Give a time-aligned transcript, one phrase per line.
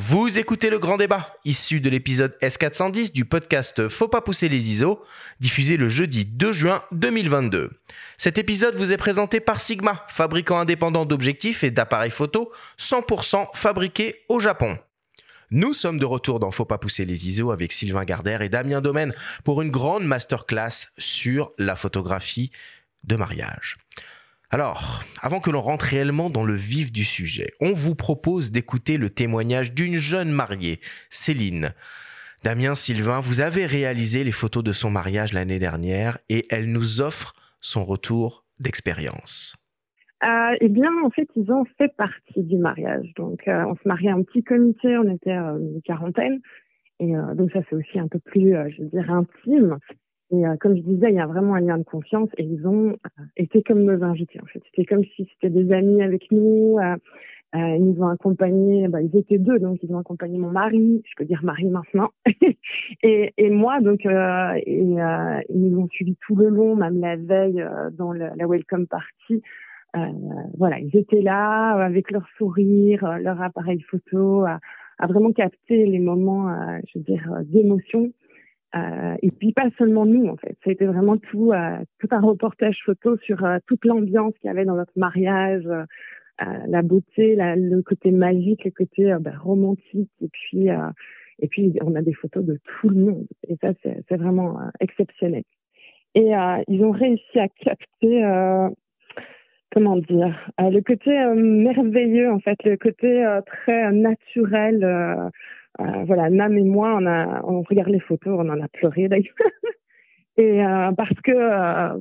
[0.00, 4.70] Vous écoutez le grand débat, issu de l'épisode S410 du podcast Faut pas pousser les
[4.70, 5.02] ISO,
[5.40, 7.72] diffusé le jeudi 2 juin 2022.
[8.16, 14.20] Cet épisode vous est présenté par Sigma, fabricant indépendant d'objectifs et d'appareils photo 100% fabriqués
[14.28, 14.78] au Japon.
[15.50, 18.80] Nous sommes de retour dans Faut pas pousser les ISO avec Sylvain Gardère et Damien
[18.80, 19.12] Domaine
[19.42, 22.52] pour une grande masterclass sur la photographie
[23.02, 23.78] de mariage.
[24.50, 28.96] Alors, avant que l'on rentre réellement dans le vif du sujet, on vous propose d'écouter
[28.96, 31.74] le témoignage d'une jeune mariée, Céline.
[32.44, 37.02] Damien Sylvain, vous avez réalisé les photos de son mariage l'année dernière et elle nous
[37.02, 39.54] offre son retour d'expérience.
[40.24, 43.12] Euh, eh bien, en fait, ils ont fait partie du mariage.
[43.16, 46.40] Donc, euh, on se mariait en petit comité, on était euh, une quarantaine.
[47.00, 49.78] Et donc, ça, c'est aussi un peu plus, je veux dire, intime.
[50.30, 52.66] Et euh, comme je disais, il y a vraiment un lien de confiance et ils
[52.66, 54.62] ont euh, été comme nos invités en fait.
[54.66, 56.78] C'était comme si c'était des amis avec nous.
[56.78, 56.96] Euh,
[57.54, 61.02] euh ils nous ont accompagnés, bah, ils étaient deux, donc ils ont accompagné mon mari,
[61.06, 62.10] je peux dire mari maintenant,
[63.02, 67.66] et, et, moi, donc et, ils nous ont suivis tout le long, même la veille
[67.96, 69.42] dans la welcome party.
[70.58, 74.60] voilà, ils étaient là avec leur sourire, leur appareil photo, à,
[74.98, 76.54] à vraiment capter les moments,
[76.86, 78.12] je veux dire, d'émotion
[78.74, 82.08] euh, et puis pas seulement nous en fait, ça a été vraiment tout, euh, tout
[82.10, 85.66] un reportage photo sur euh, toute l'ambiance qu'il y avait dans notre mariage,
[86.68, 92.44] la beauté, le côté magique, le côté ben, romantique, et puis on a des photos
[92.44, 95.42] de tout le monde, et ça c'est vraiment exceptionnel.
[96.14, 96.30] Et
[96.68, 98.22] ils ont réussi à capter,
[99.72, 105.32] comment dire, le côté merveilleux en fait, le côté très naturel
[105.80, 109.08] euh, voilà, Nam et moi, on a, on regarde les photos, on en a pleuré
[109.08, 109.34] d'ailleurs.
[110.36, 112.00] et euh, parce que euh,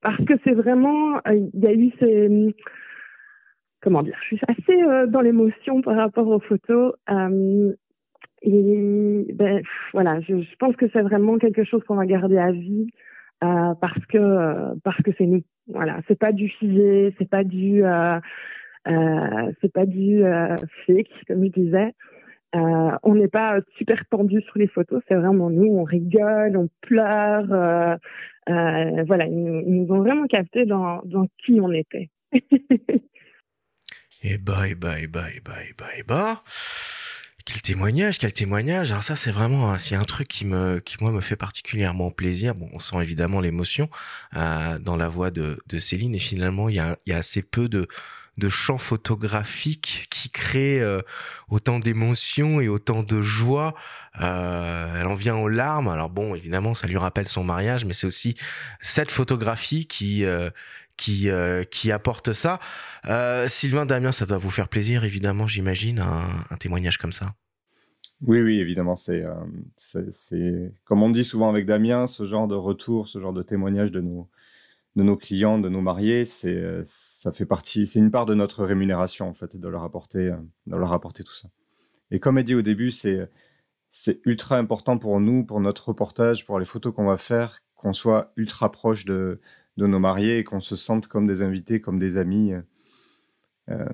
[0.00, 2.54] parce que c'est vraiment, il y a eu ces
[3.82, 6.94] comment dire, je suis assez dans l'émotion par rapport aux photos.
[8.42, 12.52] et ben voilà, je, je pense que c'est vraiment quelque chose qu'on va garder à
[12.52, 12.90] vie
[13.40, 15.42] parce que parce que c'est nous.
[15.66, 17.82] Voilà, c'est pas du figé, c'est pas du
[18.86, 20.22] c'est pas du
[20.86, 21.92] fake comme je disais.
[22.56, 26.68] Euh, on n'est pas super tendu sur les photos, c'est vraiment nous, on rigole, on
[26.80, 27.52] pleure.
[27.52, 27.96] Euh,
[28.48, 32.10] euh, voilà, ils, nous ont vraiment capté dans, dans qui on était.
[34.22, 35.28] et bah, et bah, et bah,
[35.96, 36.42] et bah.
[37.46, 38.90] Quel témoignage, quel témoignage.
[38.90, 42.54] Alors ça, c'est vraiment, c'est un truc qui me, qui moi me fait particulièrement plaisir.
[42.54, 43.88] Bon, on sent évidemment l'émotion
[44.36, 47.42] euh, dans la voix de, de Céline et finalement, il y a, y a assez
[47.42, 47.88] peu de,
[48.38, 51.02] de champs photographiques qui créent euh,
[51.48, 53.74] autant d'émotions et autant de joie.
[54.20, 55.88] Euh, elle en vient aux larmes.
[55.88, 58.36] Alors bon, évidemment, ça lui rappelle son mariage, mais c'est aussi
[58.80, 60.50] cette photographie qui euh,
[60.96, 61.30] qui
[61.70, 62.60] qui apporte ça.
[63.46, 67.32] Sylvain Damien, ça doit vous faire plaisir, évidemment, j'imagine, un, témoignage comme ça.
[68.20, 69.24] Oui, oui, évidemment, c'est,
[69.78, 73.90] c'est, comme on dit souvent avec Damien, ce genre de retour, ce genre de témoignage
[73.90, 74.28] de nos,
[74.96, 78.34] de nos clients, de nos mariés, c'est euh, ça fait partie, c'est une part de
[78.34, 80.36] notre rémunération en fait, de leur apporter, euh,
[80.66, 81.48] de leur apporter tout ça.
[82.10, 83.28] Et comme elle dit au début, c'est
[83.92, 87.92] c'est ultra important pour nous, pour notre reportage, pour les photos qu'on va faire, qu'on
[87.92, 89.40] soit ultra proche de,
[89.76, 92.52] de nos mariés et qu'on se sente comme des invités, comme des amis
[93.68, 93.84] euh,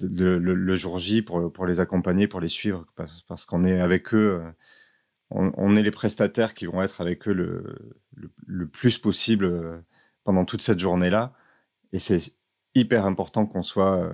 [0.00, 4.42] le, jour J pour, pour les accompagner, pour les suivre, parce, qu'on est avec eux.
[5.30, 7.96] On, on, est les prestataires qui vont être avec eux le,
[8.46, 9.82] le plus possible
[10.26, 11.32] pendant toute cette journée-là.
[11.92, 12.34] Et c'est
[12.74, 14.12] hyper important qu'on soit, euh,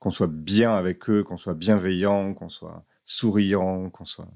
[0.00, 4.28] qu'on soit bien avec eux, qu'on soit bienveillant, qu'on soit souriant, qu'on soit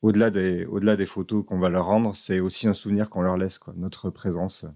[0.00, 3.36] au-delà des, au-delà des photos qu'on va leur rendre, c'est aussi un souvenir qu'on leur
[3.36, 4.68] laisse, quoi, notre présence euh,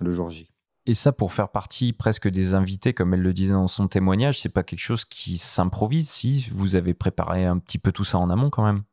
[0.00, 0.50] le jour J.
[0.86, 4.40] Et ça, pour faire partie presque des invités, comme elle le disait dans son témoignage,
[4.40, 6.08] c'est pas quelque chose qui s'improvise.
[6.08, 8.84] Si vous avez préparé un petit peu tout ça en amont, quand même.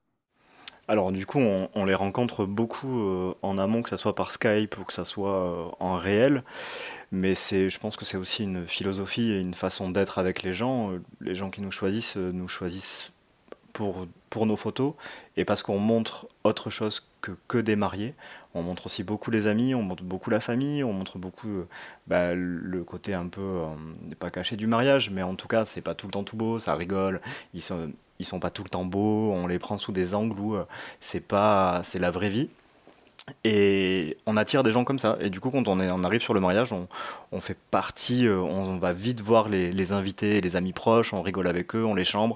[0.90, 4.78] Alors du coup, on, les rencontre beaucoup euh, en amont, que ce soit par Skype
[4.78, 6.44] ou que ce soit euh, en réel.
[7.12, 10.54] Mais c'est, je pense que c'est aussi une philosophie et une façon d'être avec les
[10.54, 10.92] gens.
[10.92, 13.12] Euh, les gens qui nous choisissent nous choisissent
[13.72, 14.94] pour, pour nos photos
[15.38, 17.08] et parce qu'on montre autre chose
[17.48, 18.16] que, des mariés.
[18.54, 21.66] On montre aussi beaucoup les amis, on montre beaucoup la famille, on montre beaucoup
[22.08, 23.62] bah, le côté un peu,
[24.20, 26.60] pas caché du mariage, mais en tout cas, c'est pas tout le temps tout beau,
[26.60, 27.22] ça rigole.
[27.54, 27.92] Ils sont,
[28.22, 30.66] sont pas tout le temps beaux, on les prend sous des angles où euh,
[31.00, 32.50] c'est pas c'est la vraie vie.
[33.46, 35.18] Et on attire des gens comme ça.
[35.22, 38.40] Et du coup, quand on, est, on arrive sur le mariage, on, fait partie, euh,
[38.40, 42.04] on, va vite voir les, invités, les amis proches, on rigole avec eux, on les
[42.04, 42.36] chambre.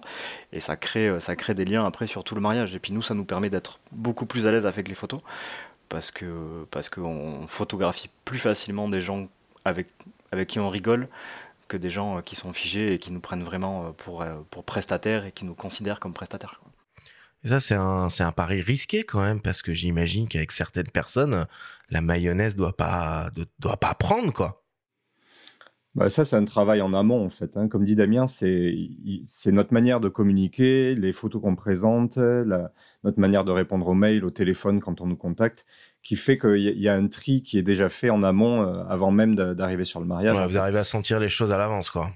[0.53, 2.73] Et ça crée, euh, ça crée des liens après sur tout le mariage.
[2.75, 5.21] Et puis nous, ça nous permet d'être beaucoup plus à l'aise avec les photos.
[5.89, 9.27] Parce que parce qu'on photographie plus facilement des gens
[9.65, 9.87] avec,
[10.31, 11.07] avec qui on rigole
[11.69, 14.23] que des gens qui sont figés et qui nous prennent vraiment pour
[14.65, 16.59] prestataires et qui nous considèrent comme prestataires.
[17.47, 20.89] Et ça, c'est un, c'est un pari risqué quand même, parce que j'imagine qu'avec certaines
[20.89, 21.45] personnes,
[21.89, 24.65] la mayonnaise doit pas, doit pas prendre, quoi.
[25.95, 27.55] Bah ça, c'est un travail en amont, en fait.
[27.55, 27.69] Hein.
[27.69, 28.75] Comme dit Damien, c'est,
[29.27, 32.73] c'est notre manière de communiquer, les photos qu'on présente, la,
[33.05, 35.65] notre manière de répondre aux mails, au téléphone quand on nous contacte,
[36.03, 39.11] qui fait qu'il y, a un tri qui est déjà fait en amont euh, avant
[39.11, 40.35] même d'arriver sur le mariage.
[40.49, 42.11] vous arrivez à sentir les choses à l'avance, quoi.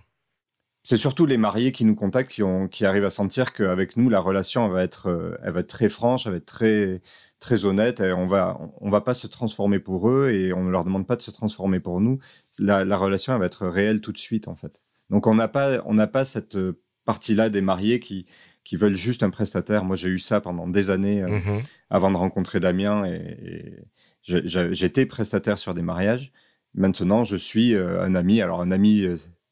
[0.84, 4.10] C'est surtout les mariés qui nous contactent, qui, ont, qui arrivent à sentir qu'avec nous,
[4.10, 7.02] la relation elle va, être, euh, elle va être très franche, elle va être très,
[7.40, 8.00] très honnête.
[8.00, 11.06] Et on va, on va pas se transformer pour eux et on ne leur demande
[11.06, 12.20] pas de se transformer pour nous.
[12.60, 14.82] La, la relation elle va être réelle tout de suite, en fait.
[15.10, 16.58] Donc on n'a pas, on pas cette
[17.06, 18.26] partie-là des mariés qui,
[18.64, 19.84] qui veulent juste un prestataire.
[19.84, 23.80] Moi, j'ai eu ça pendant des années euh, mmh avant de rencontrer Damien et,
[24.24, 26.32] j'étais prestataire sur des mariages.
[26.76, 28.40] Maintenant, je suis euh, un ami.
[28.40, 29.04] Alors, un ami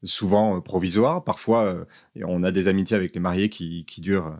[0.04, 1.24] souvent euh, provisoire.
[1.24, 1.86] Parfois, euh,
[2.26, 4.38] on a des amitiés avec les mariés qui, durent,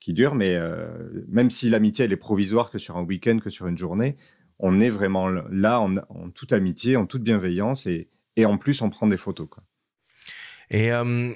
[0.00, 0.86] qui durent, mais euh,
[1.28, 4.16] même si l'amitié elle est provisoire que sur un week-end, que sur une journée,
[4.58, 8.08] on est vraiment là en, toute amitié, en toute bienveillance, et,
[8.44, 9.48] en plus on prend des photos.
[10.70, 10.90] Et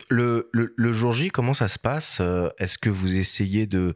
[0.08, 2.22] le, le, jour J, comment ça se passe
[2.58, 3.94] Est-ce que vous essayez de,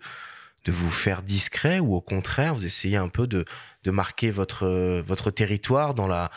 [0.64, 3.44] de vous faire discret ou au contraire, vous essayez un peu de,
[3.86, 6.30] marquer votre, territoire dans la,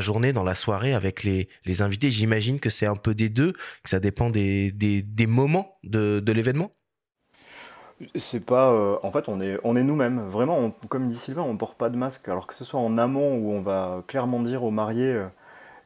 [0.00, 1.48] journée, dans la soirée avec les,
[1.82, 2.10] invités?
[2.10, 6.70] J'imagine que c'est un peu des deux, que ça dépend des, moments de, l'événement?
[8.14, 8.72] C'est pas.
[8.72, 10.20] Euh, en fait, on est, on est nous-mêmes.
[10.28, 12.28] Vraiment, comme dit Sylvain, on porte pas de masque.
[12.28, 15.14] Alors que ce soit en amont où on va clairement dire aux mariés.
[15.14, 15.26] Euh,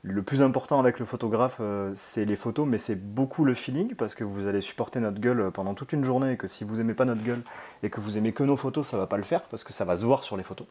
[0.02, 3.94] le plus important avec le photographe, euh, c'est les photos, mais c'est beaucoup le feeling,
[3.94, 6.80] parce que vous allez supporter notre gueule pendant toute une journée, et que si vous
[6.80, 7.42] aimez pas notre gueule,
[7.82, 9.84] et que vous aimez que nos photos, ça va pas le faire, parce que ça
[9.84, 10.66] va se voir sur les photos.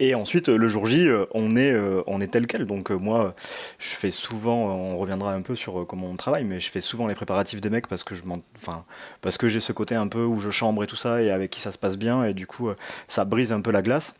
[0.00, 2.66] Et ensuite, le jour J, euh, on est, euh, on est tel quel.
[2.66, 3.34] Donc euh, moi,
[3.78, 7.06] je fais souvent, on reviendra un peu sur comment on travaille, mais je fais souvent
[7.06, 8.22] les préparatifs des mecs parce que je
[8.56, 8.84] enfin,
[9.20, 11.50] parce que j'ai ce côté un peu où je chambre et tout ça, et avec
[11.50, 12.70] qui ça se passe bien, et du coup,
[13.08, 14.14] ça brise un peu la glace.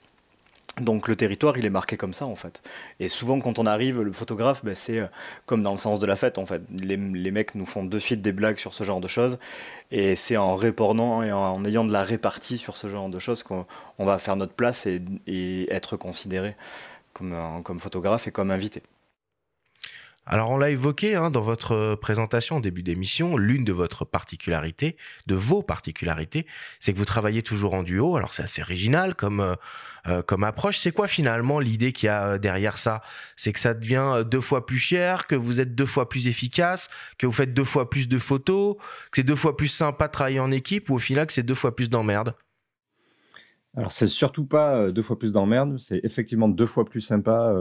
[0.80, 2.62] Donc le territoire, il est marqué comme ça en fait.
[2.98, 5.06] Et souvent quand on arrive, le photographe, ben, c'est euh,
[5.44, 6.62] comme dans le sens de la fête en fait.
[6.70, 9.38] Les, mecs nous font de suite des blagues sur ce genre de choses.
[9.90, 13.42] Et c'est en répondant et en, ayant de la répartie sur ce genre de choses
[13.42, 13.66] qu'on
[13.98, 16.56] va faire notre place et, être considéré
[17.12, 18.82] comme, comme photographe et comme invité.
[20.24, 24.96] Alors on l'a évoqué hein, dans votre présentation au début d'émission, l'une de votre particularités,
[25.26, 26.46] de vos particularités,
[26.78, 28.16] c'est que vous travaillez toujours en duo.
[28.16, 29.56] Alors c'est assez original comme euh,
[30.06, 30.78] euh, comme approche.
[30.78, 33.02] C'est quoi finalement l'idée qu'il y a euh, derrière ça?
[33.36, 36.88] C'est que ça devient deux fois plus cher, que vous êtes deux fois plus efficace,
[37.18, 40.12] que vous faites deux fois plus de photos, que c'est deux fois plus sympa de
[40.12, 42.34] travailler en équipe, ou au final que c'est deux fois plus d'emmerde?
[43.76, 47.54] Alors, c'est surtout pas deux fois plus d'emmerde, c'est effectivement deux fois plus sympa,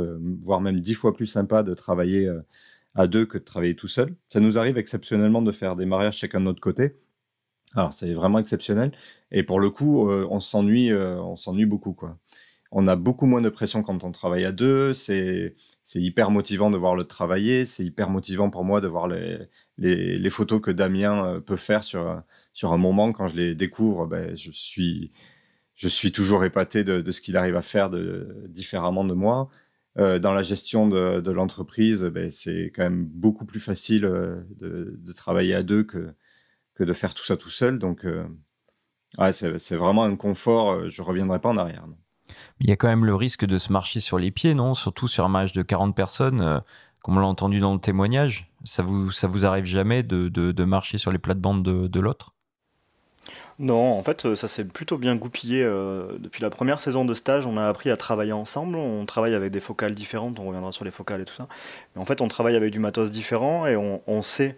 [0.43, 2.29] voire même dix fois plus sympa de travailler
[2.95, 4.15] à deux que de travailler tout seul.
[4.29, 6.95] Ça nous arrive exceptionnellement de faire des mariages chacun de notre côté.
[7.75, 8.91] Alors, c'est vraiment exceptionnel.
[9.31, 12.17] Et pour le coup, on s'ennuie, on s'ennuie beaucoup, quoi.
[12.71, 14.93] On a beaucoup moins de pression quand on travaille à deux.
[14.93, 17.65] C'est, c'est hyper motivant de voir le travailler.
[17.65, 19.39] C'est hyper motivant pour moi de voir les,
[19.77, 22.21] les, photos que Damien peut faire sur,
[22.53, 23.11] sur un moment.
[23.13, 25.11] Quand je les découvre, ben, je suis,
[25.81, 27.89] je suis toujours épaté de, ce qu'il arrive à faire
[28.47, 29.49] différemment de moi.
[29.97, 35.11] Euh, dans la gestion de, l'entreprise, ben, c'est quand même beaucoup plus facile euh, de,
[35.13, 36.13] travailler à deux que,
[36.79, 37.79] de faire tout ça tout seul.
[37.79, 38.23] Donc, euh,
[39.31, 40.88] c'est vraiment un confort.
[40.88, 41.88] Je ne reviendrai pas en arrière.
[42.59, 44.75] Il y a quand même le risque de se marcher sur les pieds, non?
[44.75, 46.61] Surtout sur un match de 40 personnes,
[47.01, 48.51] comme on l'a entendu dans le témoignage.
[48.65, 52.35] Ça vous, vous arrive jamais de, de marcher sur les plates-bandes de l'autre?
[53.62, 55.63] Non, en fait, ça s'est plutôt bien goupillé.
[55.63, 58.75] Euh, depuis la première saison de stage, on a appris à travailler ensemble.
[58.75, 61.48] On travaille avec des focales différentes, on reviendra sur les focales et tout ça.
[61.96, 64.58] Mais en fait, on travaille avec du matos différent et on sait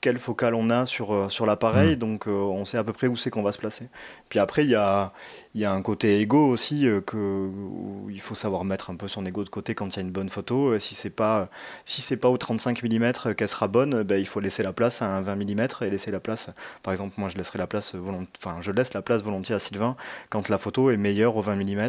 [0.00, 1.98] quelle focale on a sur, euh, sur l'appareil, mm.
[1.98, 3.88] donc euh, on sait à peu près où c'est qu'on va se placer.
[4.28, 5.12] Puis après, il y a,
[5.54, 9.08] y a un côté ego aussi, euh, que, où il faut savoir mettre un peu
[9.08, 10.78] son ego de côté quand il y a une bonne photo.
[10.78, 11.48] Si c'est pas,
[11.84, 15.02] si c'est pas au 35 mm qu'elle sera bonne, ben, il faut laisser la place
[15.02, 16.50] à un 20 mm et laisser la place.
[16.82, 17.94] Par exemple, moi je laisserai la place
[18.38, 19.96] enfin je laisse la place volontiers à Sylvain
[20.30, 21.88] quand la photo est meilleure au 20 mm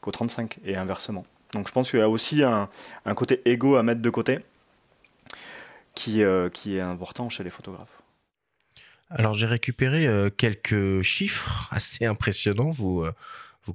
[0.00, 1.24] qu'au 35 et inversement.
[1.52, 2.68] Donc je pense qu'il y a aussi un,
[3.04, 4.40] un côté ego à mettre de côté
[5.94, 8.02] qui, euh, qui est important chez les photographes.
[9.10, 13.12] Alors j'ai récupéré euh, quelques chiffres assez impressionnants vous, euh,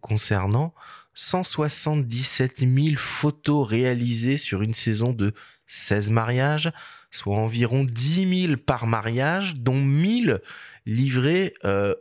[0.02, 0.74] concernant.
[1.14, 5.34] 177 000 photos réalisées sur une saison de
[5.66, 6.72] 16 mariages,
[7.10, 10.42] soit environ 10 000 par mariage, dont 1000
[10.86, 11.56] livrés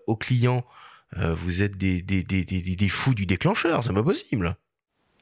[0.07, 0.67] aux clients.
[1.17, 4.55] vous êtes des, des, fous du déclencheur, c'est pas possible.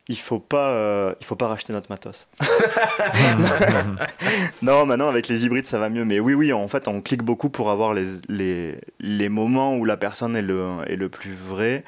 [0.09, 2.29] Il faut pas, euh, il faut pas racheter notre matos.
[4.63, 7.23] non, maintenant avec les hybrides ça va mieux, mais oui, oui, en fait on clique
[7.23, 11.33] beaucoup pour avoir les, les, les moments où la personne est le, est le plus
[11.33, 11.85] vrai.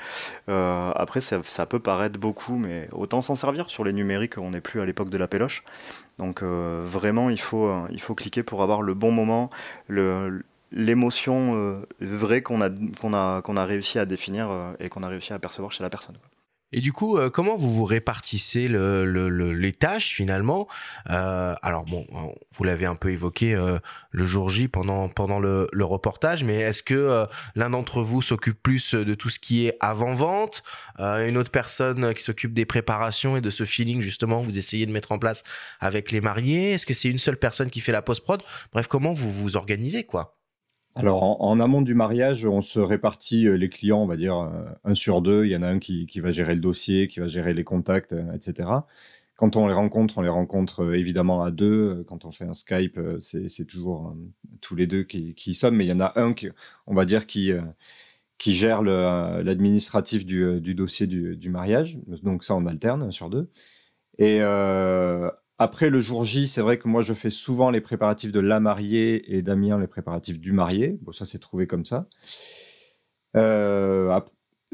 [0.49, 4.50] Euh, après ça, ça, peut paraître beaucoup, mais autant s'en servir sur les numériques, on
[4.50, 5.62] n'est plus à l'époque de la péloche.
[6.18, 9.50] Donc euh, vraiment il faut, il faut cliquer pour avoir le bon moment,
[9.88, 10.42] le,
[10.73, 14.49] l'émotion vraie qu'on a, qu'on a, qu'on a réussi à définir
[14.80, 16.16] et qu'on a réussi à percevoir chez la personne.
[16.73, 20.66] Et du coup, euh, comment vous vous répartissez les tâches finalement?
[21.11, 22.06] Euh, Alors bon,
[22.56, 23.78] vous l'avez un peu évoqué euh,
[24.11, 28.94] le jour J pendant, pendant le, reportage, mais est-ce que l'un d'entre vous s'occupe plus
[28.94, 30.64] de tout ce qui est avant-vente,
[30.99, 34.90] une autre personne qui s'occupe des préparations et de ce feeling justement vous essayez de
[34.90, 35.44] mettre en place
[35.78, 36.73] avec les mariés?
[36.73, 38.42] Est-ce que c'est une seule personne qui fait la post-prod?
[38.73, 40.37] Bref, comment vous vous organisez quoi?
[40.96, 44.64] Alors, en, amont du mariage, on se répartit euh, les clients, on va dire euh,
[44.82, 45.44] un sur deux.
[45.44, 48.14] Il y en a un qui, va gérer le dossier, qui va gérer les contacts,
[48.14, 48.70] euh, etc.
[49.36, 52.02] Quand on les rencontre, on les rencontre évidemment à deux.
[52.08, 54.16] Quand on fait un Skype, c'est toujours
[54.62, 55.76] tous les deux qui, qui, sommes.
[55.76, 56.48] Mais il y en a un, qui,
[56.86, 57.52] on va dire, qui,
[58.38, 61.98] qui gère l'administratif du, du, dossier du, du, mariage.
[62.22, 63.50] Donc ça, on alterne, un sur deux.
[64.18, 64.40] Et
[65.58, 68.60] après le jour J, c'est vrai que moi je fais souvent les préparatifs de la
[68.60, 70.98] mariée et Damien les préparatifs du marié.
[71.02, 72.08] Bon, ça c'est trouvé comme ça.
[73.36, 74.20] Euh,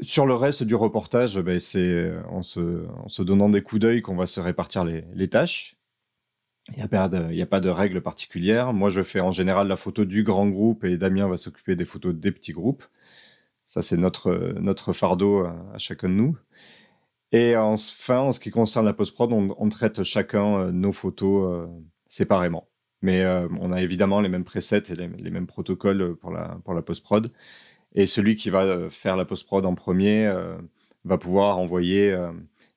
[0.01, 4.01] sur le reste du reportage, ben, c'est en se, en se, donnant des coups d'œil
[4.01, 5.77] qu'on va se répartir les, tâches.
[6.69, 6.87] Il n'y a,
[7.45, 8.73] pas de, règle particulière.
[8.73, 11.85] Moi, je fais en général la photo du grand groupe et Damien va s'occuper des
[11.85, 12.83] photos des petits groupes.
[13.65, 16.37] Ça, c'est notre, notre fardeau à chacun de nous.
[17.33, 21.67] Et enfin, en ce qui concerne la post-prod, on, traite chacun euh, nos photos euh,
[22.07, 22.69] séparément.
[23.01, 26.75] Mais euh, on a évidemment les mêmes presets et les, mêmes protocoles pour la, pour
[26.75, 27.31] la post-prod.
[27.95, 30.31] Et celui qui va faire la post-prod en premier
[31.05, 32.17] va pouvoir envoyer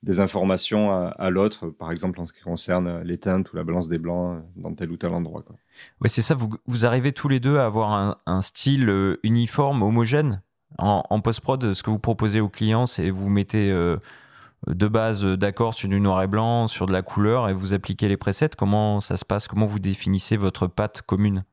[0.02, 3.88] des informations à, l'autre, par exemple en ce qui concerne les teintes ou la balance
[3.88, 5.40] des blancs dans tel ou tel endroit.
[5.40, 5.56] Quoi.
[6.02, 10.42] Ouais, c'est ça, vous, vous, arrivez tous les deux à avoir un, style uniforme, homogène
[10.76, 11.72] en, en post-prod.
[11.72, 13.72] Ce que vous proposez aux clients, c'est vous mettez
[14.66, 17.74] de base euh, d'accord sur du noir et blanc, sur de la couleur, et vous
[17.74, 18.50] appliquez les presets.
[18.56, 19.48] Comment ça se passe?
[19.48, 21.44] Comment vous définissez votre patte commune?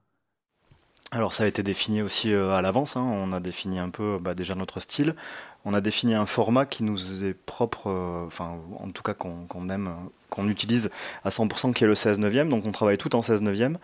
[1.12, 3.03] Alors ça a été défini aussi euh, à l'avance, hein.
[3.03, 5.15] on a défini un peu bah, déjà notre style,
[5.63, 9.70] on a défini un format qui nous est propre, euh, enfin en tout cas qu'on
[9.70, 9.93] aime,
[10.32, 10.89] qu'on utilise
[11.24, 13.77] à 100% qui est le 16 neuvième, donc on travaille tout en 16 neuvième.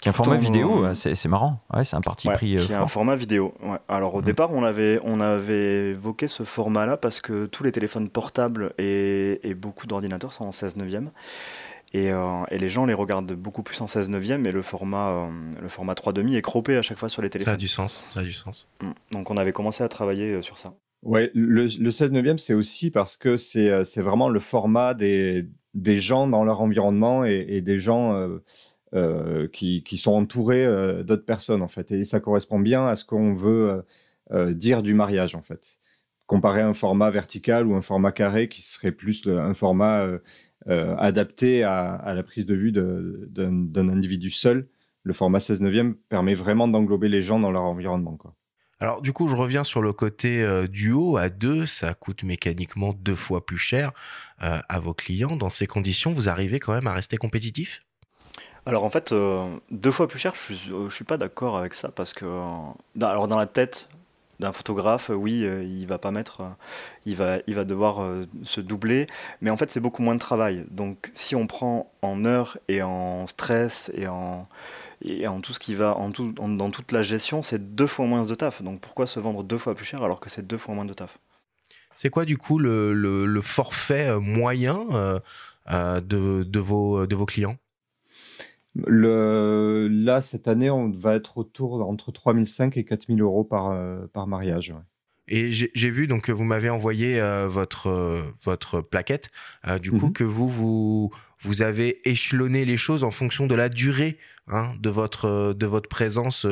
[0.00, 1.60] Qui est un format vidéo, c'est marrant.
[1.74, 2.56] Ouais, c'est un parti pris.
[2.56, 3.54] Euh, qui est un format vidéo.
[3.86, 4.24] Alors au mm.
[4.24, 9.54] départ, on avait, on avait évoqué ce format-là parce que tous les téléphones portables et,
[9.54, 11.10] beaucoup d'ordinateurs sont en 16 neuvième.
[11.92, 15.10] Et, euh, et, les gens les regardent beaucoup plus en 16 neuvième et le format,
[15.10, 15.28] euh,
[15.60, 17.52] le format 3,5 est croppé à chaque fois sur les téléphones.
[17.52, 18.68] Ça a du sens, ça a du sens.
[18.80, 18.92] Mm.
[19.12, 20.72] Donc on avait commencé à travailler sur ça.
[21.02, 25.98] Ouais, le, le 16 neuvième, c'est aussi parce que c'est vraiment le format des, des
[25.98, 28.14] gens dans leur environnement et, et des gens
[28.92, 31.92] euh, qui, sont entourés euh, d'autres personnes en fait.
[31.92, 33.84] Et ça correspond bien à ce qu'on veut
[34.32, 35.78] euh, dire du mariage en fait.
[36.26, 40.06] Comparé à un format vertical ou un format carré qui serait plus un format
[40.66, 44.68] adapté à, la prise de vue d'un individu seul,
[45.02, 48.16] le format 16 neuvième permet vraiment d'englober les gens dans leur environnement.
[48.78, 53.16] Alors du coup, je reviens sur le côté duo à deux, ça coûte mécaniquement deux
[53.16, 53.92] fois plus cher
[54.38, 55.36] à vos clients.
[55.36, 57.84] Dans ces conditions, vous arrivez quand même à rester compétitif?
[58.66, 61.74] Alors en fait, euh, deux fois plus cher, je suis, euh, suis pas d'accord avec
[61.74, 62.76] ça parce que dans,
[63.08, 63.88] alors dans la tête
[64.38, 66.42] d'un photographe, oui, euh, il va pas mettre,
[67.06, 68.06] il va, devoir
[68.42, 69.06] se doubler,
[69.40, 70.64] mais en fait c'est beaucoup moins de travail.
[70.70, 74.46] Donc si on prend en heures et en stress et en
[75.42, 75.96] tout ce qui va,
[76.38, 78.62] dans toute la gestion, c'est deux fois moins de taf.
[78.62, 80.94] Donc pourquoi se vendre deux fois plus cher alors que c'est deux fois moins de
[80.94, 81.18] taf?
[81.96, 84.86] C'est quoi du coup le, forfait moyen
[85.66, 87.56] de, vos, de vos clients?
[88.74, 94.06] Le, là, cette année, on va être autour entre 3005 et 4000 euros par, euh,
[94.12, 94.74] par mariage.
[95.32, 99.28] Et j'ai vu donc que vous m'avez envoyé euh, votre euh, votre plaquette,
[99.80, 100.12] du coup mhm.
[100.12, 104.90] que vous vous vous avez échelonné les choses en fonction de la durée hein, de
[104.90, 106.48] votre de votre présence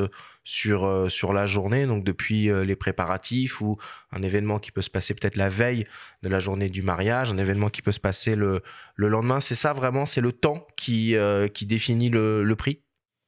[0.49, 3.77] sur, euh, sur la journée, donc depuis euh, les préparatifs ou
[4.11, 5.85] un événement qui peut se passer peut-être la veille
[6.23, 8.61] de la journée du mariage, un événement qui peut se passer le,
[8.95, 9.41] le lendemain.
[9.41, 12.79] C'est ça vraiment, c'est le temps qui, euh, qui définit le, le prix?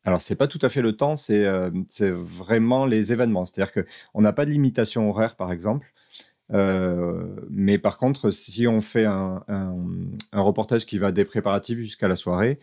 [0.03, 1.45] Alors, c'est pas tout à fait le temps, c'est
[2.09, 3.45] vraiment les événements.
[3.45, 5.93] C'est-à-dire qu'on n'a pas de limitation horaire, par exemple.
[6.49, 12.15] mais par contre, si on fait un, un, reportage qui va des préparatifs jusqu'à la
[12.15, 12.57] soirée,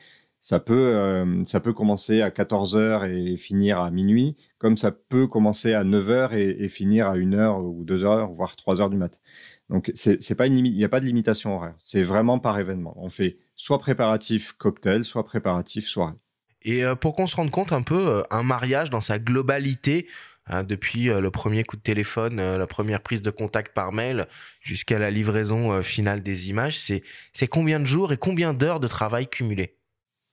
[0.49, 5.75] Ça peut, ça peut commencer à 14h et finir à minuit, comme ça peut commencer
[5.75, 9.21] à 9h et, finir à 1h ou 2h, voire 3h du mat.
[9.69, 11.75] Donc, c'est pas il n'y a pas de limitation horaire.
[11.85, 12.95] C'est vraiment par événement.
[12.97, 16.15] On fait soit préparatif cocktail, soit préparatif soirée.
[16.63, 20.07] Et pour qu'on se rende compte un peu, un mariage dans sa globalité,
[20.51, 23.93] Hein, depuis euh, le premier coup de téléphone, euh, la première prise de contact par
[23.93, 24.27] mail,
[24.63, 28.89] jusqu'à la livraison euh, finale des images, c'est combien de jours et combien d'heures de
[28.89, 29.77] travail cumulées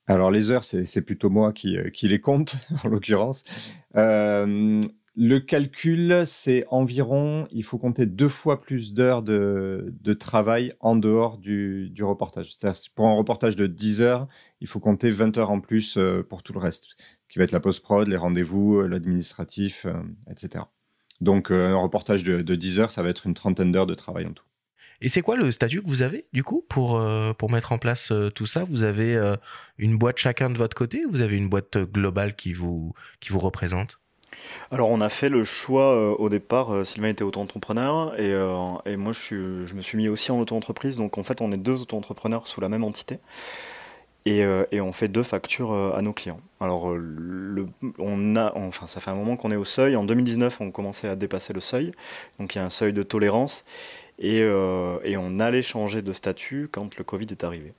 [0.07, 3.43] Alors les heures, c'est plutôt moi qui, qui, les compte, en l'occurrence.
[3.93, 10.95] le calcul, c'est environ, il faut compter deux fois plus d'heures de, de, travail en
[10.95, 12.53] dehors du, reportage.
[12.53, 14.27] C'est-à-dire pour un reportage de 10 heures,
[14.61, 15.97] il faut compter 20 heures en plus
[16.29, 16.95] pour tout le reste
[17.35, 20.63] qui va être la post-prod, les rendez-vous, euh, l'administratif, euh, etc.
[21.21, 24.25] Donc euh, un reportage de, 10 heures, ça va être une trentaine d'heures de travail
[24.25, 24.45] en tout.
[25.01, 27.01] Et c'est quoi le statut que vous avez du coup pour,
[27.37, 28.63] pour mettre en place tout ça?
[28.63, 29.19] Vous avez
[29.77, 33.29] une boîte chacun de votre côté ou vous avez une boîte globale qui vous, qui
[33.29, 33.99] vous représente?
[34.71, 38.31] Alors on a fait le choix au départ, Sylvain était auto-entrepreneur et,
[38.85, 41.57] et moi je, je, me suis mis aussi en auto-entreprise, donc en fait on est
[41.57, 43.19] deux auto-entrepreneurs sous la même entité.
[44.27, 46.39] Euh, et, on fait deux factures euh, à nos clients.
[46.59, 47.67] Alors, euh, le,
[47.99, 49.95] on a, enfin, ça fait un moment qu'on est au seuil.
[49.95, 51.91] En 2019, on commençait à dépasser le seuil.
[52.39, 53.63] Donc, il y a un seuil de tolérance.
[54.19, 57.73] Et, et on allait changer de statut quand le Covid est arrivé.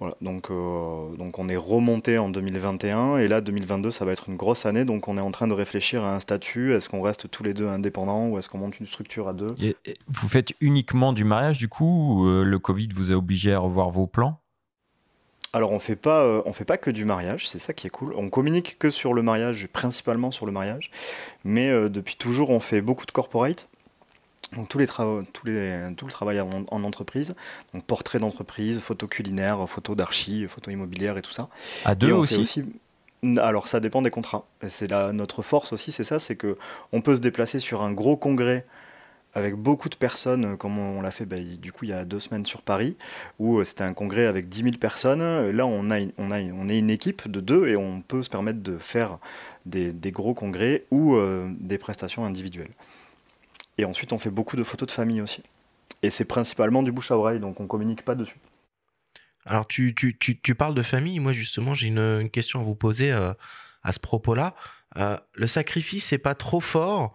[0.00, 4.36] Voilà, donc, donc on est remonté en 2021 et là 2022 ça va être une
[4.36, 7.30] grosse année donc on est en train de réfléchir à un statut, est-ce qu'on reste
[7.30, 9.54] tous les deux indépendants ou est-ce qu'on monte une structure à deux?
[10.08, 14.08] Vous faites uniquement du mariage du coup le Covid vous a obligé à revoir vos
[14.08, 14.40] plans?
[15.54, 17.90] Alors on fait pas, euh, on fait pas que du mariage, c'est ça qui est
[17.90, 18.12] cool.
[18.16, 20.90] On communique que sur le mariage, principalement sur le mariage,
[21.44, 23.68] mais euh, depuis toujours on fait beaucoup de corporate.
[24.52, 27.34] Donc tous les travaux, tous les, tout le travail en, entreprise,
[27.72, 31.48] donc portrait d'entreprise, photos culinaires, photos d'archi, photos immobilières et tout ça.
[31.84, 32.36] À deux aussi.
[32.36, 32.64] aussi.
[33.38, 34.46] Alors ça dépend des contrats.
[34.68, 36.58] C'est notre force aussi, c'est ça, c'est que
[36.92, 38.66] on peut se déplacer sur un gros congrès
[39.34, 42.04] avec beaucoup de personnes, euh, comme on, l'a fait bah, du coup il y a
[42.04, 42.96] deux semaines sur Paris,
[43.38, 45.50] où euh, c'était un congrès avec 10 000 personnes.
[45.50, 48.30] Là, on, a, on, a, on est une équipe de deux et on peut se
[48.30, 49.18] permettre de faire
[49.66, 52.70] des, gros congrès ou euh, des prestations individuelles.
[53.78, 55.42] Et ensuite, on fait beaucoup de photos de famille aussi.
[56.02, 58.36] Et c'est principalement du bouche à oreille, donc on communique pas dessus.
[59.46, 61.18] Alors, tu, tu, tu, tu parles de famille.
[61.20, 64.54] Moi, justement, j'ai une, une, question à vous poser à ce propos-là.
[64.96, 67.14] le sacrifice n'est pas trop fort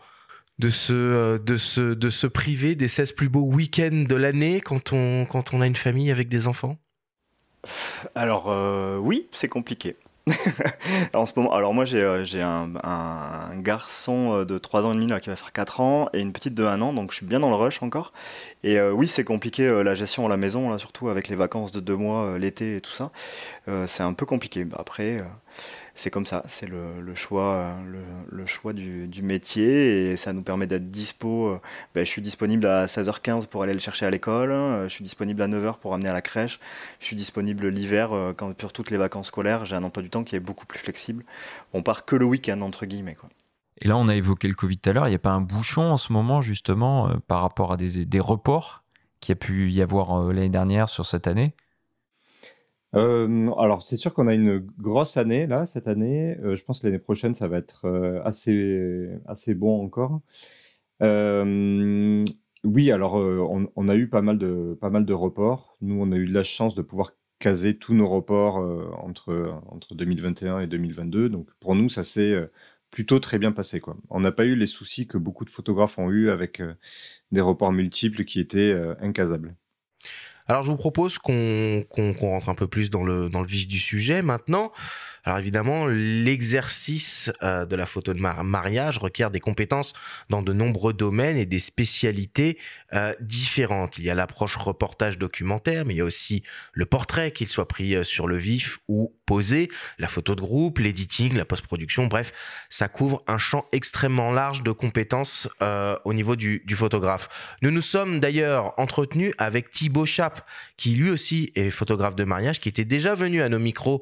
[0.60, 4.62] de se, euh, de, se, de se priver des 16 plus beaux week-ends de l'année
[4.62, 6.78] quand on, quand on a une famille avec des enfants?
[8.14, 9.96] Alors euh, oui, c'est compliqué.
[11.14, 15.08] en ce moment, alors moi j'ai euh, un, un, garçon de 3 ans et demi
[15.08, 17.26] là, qui va faire 4 ans et une petite de 1 an, donc je suis
[17.26, 18.14] bien dans le rush encore.
[18.64, 21.80] Et oui, c'est compliqué la gestion à la maison, là, surtout avec les vacances de
[21.80, 23.12] 2 mois, l'été et tout ça.
[23.88, 24.68] c'est un peu compliqué.
[24.78, 25.20] Après
[26.00, 27.76] c'est comme ça, c'est le, choix,
[28.30, 31.48] le, choix du, métier et ça nous permet d'être dispo.
[31.48, 31.62] Euh,
[31.94, 35.04] ben, je suis disponible à 16h15 pour aller le chercher à l'école, euh, je suis
[35.04, 36.62] disponible à 9h pour amener à la crèche,
[37.02, 39.66] je suis disponible l'hiver euh, quand pour toutes les vacances scolaires.
[39.66, 41.26] J'ai un emploi du temps qui est beaucoup plus flexible.
[41.74, 43.16] On part que le week-end entre guillemets.
[43.16, 43.30] Quoi.
[43.80, 45.08] Et là, on a évoqué le Covid tout à l'heure.
[45.08, 48.20] Il n'y a pas un bouchon en ce moment justement par rapport à des, des
[48.22, 48.84] reports
[49.20, 51.54] qu'il y a pu y avoir l'année dernière sur cette année?
[52.96, 56.38] Euh, alors, c'est sûr qu'on a une grosse année là, cette année.
[56.40, 60.22] Euh, je pense que l'année prochaine, ça va être euh, assez, assez bon encore.
[62.64, 65.78] oui, alors on, a eu pas mal de, pas mal de reports.
[65.82, 68.58] Nous, on a eu la chance de pouvoir caser tous nos reports
[69.04, 71.30] entre, entre 2021 et 2022.
[71.30, 72.36] Donc, pour nous, ça s'est
[72.92, 73.82] plutôt très bien passé.
[74.10, 76.62] On n'a pas eu les soucis que beaucoup de photographes ont eu avec
[77.32, 79.56] des reports multiples qui étaient incasables.
[80.48, 81.86] Alors je vous propose qu'on
[82.20, 84.72] rentre un peu plus dans le, dans le vif du sujet maintenant.
[85.26, 89.94] Alors évidemment, l'exercice euh, de la photo de mariage requiert des compétences
[90.30, 92.58] dans de nombreux domaines et des spécialités
[92.94, 93.98] euh, différentes.
[93.98, 97.68] Il y a l'approche reportage documentaire, mais il y a aussi le portrait, qu'il soit
[97.68, 102.32] pris euh, sur le vif ou posé, la photo de groupe, l'editing, la post-production, bref,
[102.70, 105.48] ça couvre un champ extrêmement large de compétences
[106.04, 107.30] au niveau du, photographe.
[107.62, 112.60] Nous nous sommes d'ailleurs entretenus avec Thibaut Chap, qui lui aussi est photographe de mariage,
[112.60, 114.02] qui était déjà venu à nos micros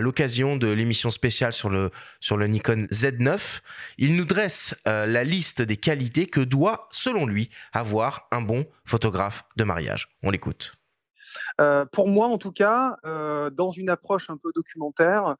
[0.00, 1.90] l'occasion de l'émission spéciale sur le,
[2.46, 3.60] Nikon Z9.
[3.98, 8.66] Il nous dresse euh, la liste des qualités que doit, selon lui, avoir un bon
[8.84, 10.08] photographe de mariage.
[10.22, 10.72] On l'écoute.
[11.60, 15.36] Euh, pour moi, en tout cas, euh, dans une approche un peu documentaire,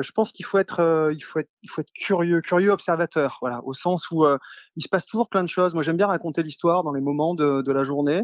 [0.00, 4.24] je pense qu'il faut être, il faut être, curieux, curieux observateur, voilà, au sens où
[4.76, 5.74] il se passe toujours plein de choses.
[5.74, 8.22] Moi, j'aime bien raconter l'histoire dans les moments de, de la journée.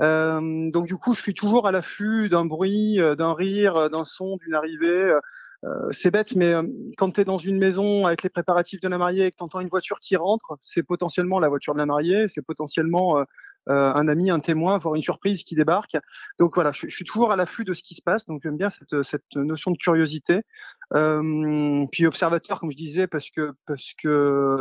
[0.00, 4.54] donc du coup, je suis toujours à l'affût d'un bruit, d'un rire, d'un son, d'une
[4.54, 5.14] arrivée.
[5.64, 6.64] Euh, c'est bête, mais euh,
[6.98, 9.44] quand tu es dans une maison avec les préparatifs de la mariée et que tu
[9.44, 13.24] entends une voiture qui rentre, c'est potentiellement la voiture de la mariée, c'est potentiellement euh,
[13.66, 15.96] un ami, un témoin, voire une surprise qui débarque.
[16.38, 18.70] Donc voilà, je, suis toujours à l'affût de ce qui se passe, donc j'aime bien
[18.70, 18.92] cette,
[19.34, 20.42] notion de curiosité.
[20.94, 23.52] Euh, puis observateur, comme je disais, parce que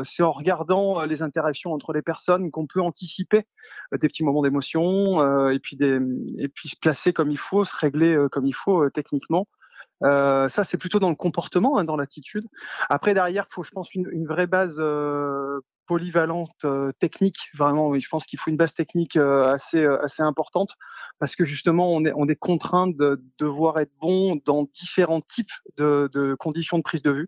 [0.04, 3.44] c'est en regardant les interactions entre les personnes qu'on peut anticiper
[3.92, 5.78] des petits moments d'émotion euh, et puis
[6.70, 9.48] se placer comme il faut, se régler comme il faut techniquement.
[10.04, 12.48] Euh, ça, c'est plutôt dans le comportement, hein, dans l'attitude.
[12.90, 15.60] Après, derrière, il faut, je pense, une, vraie base euh,
[15.92, 17.50] polyvalente euh, technique.
[17.54, 20.78] Vraiment, je pense qu'il faut une base technique euh, assez, euh, assez importante
[21.20, 25.52] parce que justement, on est, on est contraint de devoir être bon dans différents types
[25.76, 27.28] de, de conditions de prise de vue.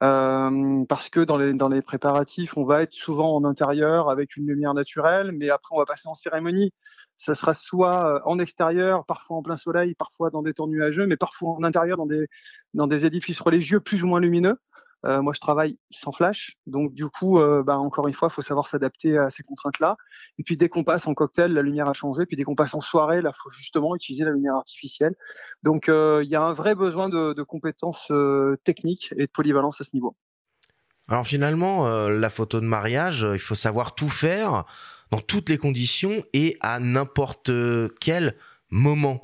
[0.00, 4.46] Parce que dans les, dans les préparatifs, on va être souvent en intérieur avec une
[4.46, 6.72] lumière naturelle, mais après on va passer en cérémonie
[7.20, 11.16] ça sera soit en extérieur, parfois en plein soleil, parfois dans des temps nuageux, mais
[11.16, 12.28] parfois en intérieur dans des,
[12.74, 14.56] dans des édifices religieux plus ou moins lumineux.
[15.06, 18.34] Euh, moi, je travaille sans flash, donc du coup, euh, bah, encore une fois, il
[18.34, 19.96] faut savoir s'adapter à ces contraintes-là.
[20.38, 22.26] Et puis, dès qu'on passe en cocktail, la lumière a changé.
[22.26, 25.14] Puis, dès qu'on passe en soirée, là, faut justement utiliser la lumière artificielle.
[25.62, 28.12] Donc, il y a un vrai besoin de compétences
[28.64, 30.16] techniques et de polyvalence à ce niveau.
[31.06, 34.64] Alors, finalement, la photo de mariage, il faut savoir tout faire
[35.10, 37.50] dans toutes les conditions et à n'importe
[38.00, 38.36] quel
[38.70, 39.20] moment.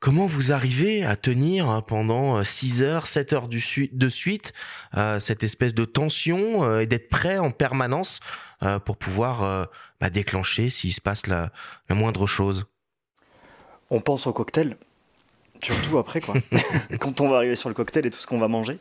[0.00, 4.54] Comment vous arrivez à tenir pendant 6 heures, 7 heures de suite
[4.96, 8.20] euh, cette espèce de tension euh, et d'être prêt en permanence
[8.62, 9.68] euh, pour pouvoir
[10.00, 11.52] bah, déclencher s'il se passe la,
[11.90, 12.64] la, moindre chose?
[13.90, 14.78] On pense au cocktail,
[15.62, 16.34] surtout après quoi.
[16.98, 18.78] Quand on va arriver sur le cocktail et tout ce qu'on va manger.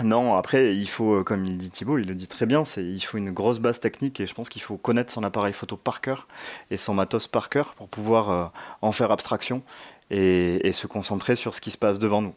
[0.00, 2.82] Non, après, il faut, euh, comme il dit Thibaut, il le dit très bien, c'est
[2.82, 5.76] il faut une grosse base technique et je pense qu'il faut connaître son appareil photo
[5.76, 6.28] par cœur
[6.70, 8.46] et son matos par cœur pour pouvoir euh,
[8.80, 9.62] en faire abstraction
[10.10, 12.34] et, se concentrer sur ce qui se passe devant nous.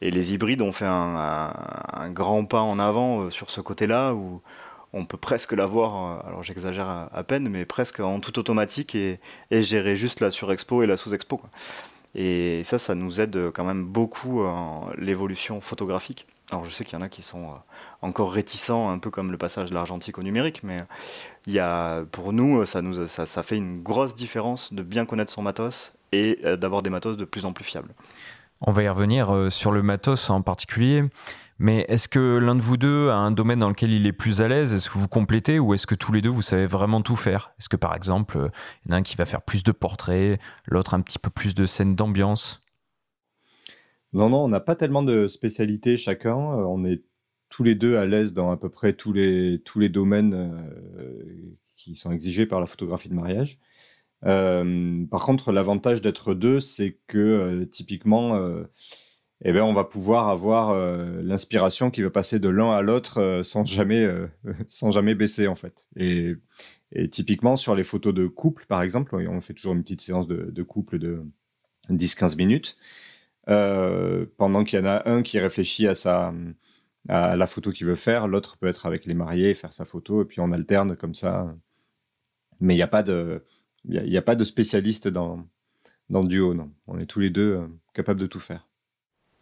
[0.00, 1.50] Et les hybrides ont fait un,
[2.10, 4.40] grand pas en avant euh, sur ce côté-là où
[4.92, 9.18] on peut presque l'avoir, alors j'exagère à, peine, mais presque en tout automatique et,
[9.50, 11.40] gérer juste la surexpo et la sous-expo.
[12.14, 16.26] Et ça, ça nous aide quand même beaucoup en l'évolution photographique.
[16.52, 17.56] Alors je sais qu'il y en a qui sont euh,
[18.02, 20.78] encore réticents, un peu comme le passage de l'argentique au numérique, mais
[21.46, 25.06] il y a, pour nous, ça, nous, ça, ça fait une grosse différence de bien
[25.06, 27.92] connaître son matos et euh, d'avoir des matos de plus en plus fiables.
[28.60, 31.02] On va y revenir euh, sur le matos en particulier,
[31.58, 34.40] mais est-ce que l'un de vous deux a un domaine dans lequel il est plus
[34.40, 34.72] à l'aise?
[34.72, 37.52] Est-ce que vous complétez ou est-ce que tous les deux vous savez vraiment tout faire?
[37.58, 38.50] Est-ce que par exemple,
[38.84, 41.28] il y en a un qui va faire plus de portraits, l'autre un petit peu
[41.28, 42.62] plus de scènes d'ambiance?
[44.12, 46.36] Non, non, on n'a pas tellement de spécialités chacun.
[46.36, 47.02] Euh, on est
[47.48, 51.56] tous les deux à l'aise dans à peu près tous les, tous les domaines euh,
[51.76, 53.58] qui sont exigés par la photographie de mariage.
[54.24, 58.40] Euh, par contre, l'avantage d'être deux, c'est que typiquement,
[59.44, 60.74] eh ben, on va pouvoir avoir
[61.22, 64.08] l'inspiration qui va passer de l'un à l'autre sans jamais,
[64.68, 65.86] sans jamais baisser en fait.
[65.96, 66.34] Et,
[67.10, 70.62] typiquement sur les photos de couple, par exemple, on fait toujours une petite séance de
[70.62, 71.22] couple de
[71.90, 72.78] 10-15 minutes.
[73.48, 76.32] Euh, pendant qu'il y en a un qui réfléchit à sa
[77.08, 80.22] à la photo qu'il veut faire, l'autre peut être avec les mariés, faire sa photo,
[80.22, 81.54] et puis on alterne comme ça.
[82.60, 83.44] Mais il n'y a pas de
[83.84, 85.46] il a pas de spécialiste dans
[86.10, 86.70] dans le duo, non.
[86.86, 88.66] On est tous les deux euh, capables de tout faire.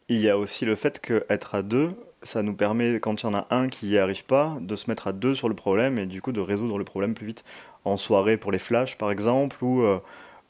[0.08, 3.28] Il y a aussi le fait qu'être à deux, ça nous permet, quand il y
[3.28, 5.98] en a un qui n'y arrive pas, de se mettre à deux sur le problème
[5.98, 7.44] et du coup de résoudre le problème plus vite.
[7.84, 10.00] En soirée pour les flashs, par exemple, ou euh,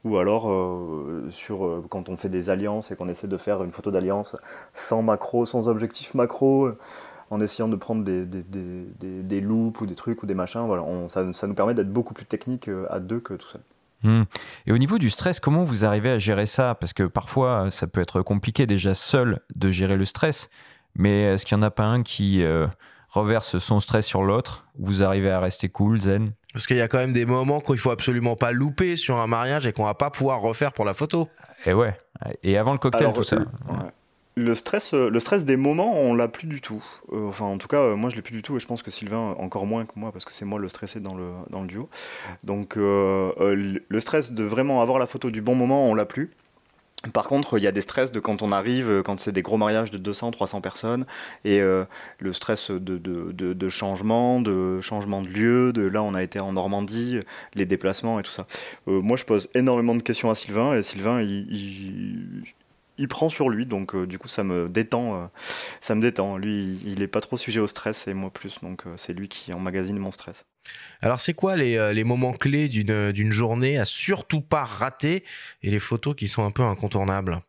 [0.05, 3.65] ou alors euh, sur, euh, quand on fait des alliances et qu'on essaie de faire
[3.65, 4.37] une photo d'alliance
[4.75, 6.71] sans macro, sans objectif macro,
[7.31, 8.45] en essayant de prendre des, des,
[9.23, 12.13] des, loops ou des trucs ou des machins, voilà, ça, ça, nous permet d'être beaucoup
[12.13, 13.63] plus technique euh, à deux que tout seul.
[14.03, 14.25] Hmm.
[14.67, 16.75] Et au niveau du stress, comment vous arrivez à gérer ça?
[16.75, 20.51] Parce que parfois, ça peut être compliqué déjà seul de gérer le stress,
[20.95, 22.45] mais est-ce qu'il n'y en a pas un qui
[23.09, 24.67] reverse son stress sur l'autre?
[24.79, 26.33] Vous arrivez à rester cool, zen?
[26.55, 29.27] Parce qu'il y a quand même des moments qu'il faut absolument pas louper sur un
[29.27, 31.29] mariage et qu'on va pas pouvoir refaire pour la photo.
[31.67, 31.99] Et ouais.
[32.45, 33.39] Et avant le cocktail, tout ça.
[34.37, 36.85] Le stress, euh, le stress des moments, on l'a plus du tout.
[37.13, 38.83] Euh, enfin, en tout cas, euh, moi, je l'ai plus du tout, et je pense
[38.83, 41.61] que Sylvain encore moins que moi, parce que c'est moi le stressé dans le dans
[41.61, 41.89] le duo.
[42.45, 46.31] Donc, le stress de vraiment avoir la photo du bon moment, on l'a plus.
[47.13, 49.43] Par contre, il y a des stress de quand on arrive, euh, quand c'est des
[49.43, 51.05] gros mariages de 200, 300 personnes,
[51.45, 51.85] et euh,
[52.19, 57.21] le stress de, changement, de changement de lieu, de là on a été en Normandie,
[57.55, 58.47] les déplacements et tout ça.
[58.89, 62.45] Euh, moi je pose énormément de questions à Sylvain, et Sylvain il
[63.09, 65.31] prend sur lui, donc du coup ça me détend,
[65.81, 66.37] ça me détend.
[66.37, 69.53] Lui, il est pas trop sujet au stress et moi plus, donc c'est lui qui
[69.53, 70.45] emmagasine mon stress.
[71.01, 75.25] Alors c'est quoi les, les, moments clés d'une journée à surtout pas rater
[75.63, 77.43] et les photos qui sont un peu incontournables?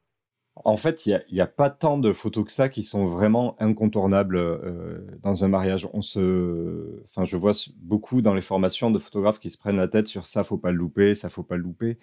[0.63, 4.37] En fait, il n'y a, pas tant de photos que ça qui sont vraiment incontournables
[4.37, 5.87] euh, dans un mariage.
[5.91, 9.89] On se, enfin, je vois beaucoup dans les formations de photographes qui se prennent la
[9.89, 11.97] tête sur ça, faut pas le louper, ça faut pas le louper.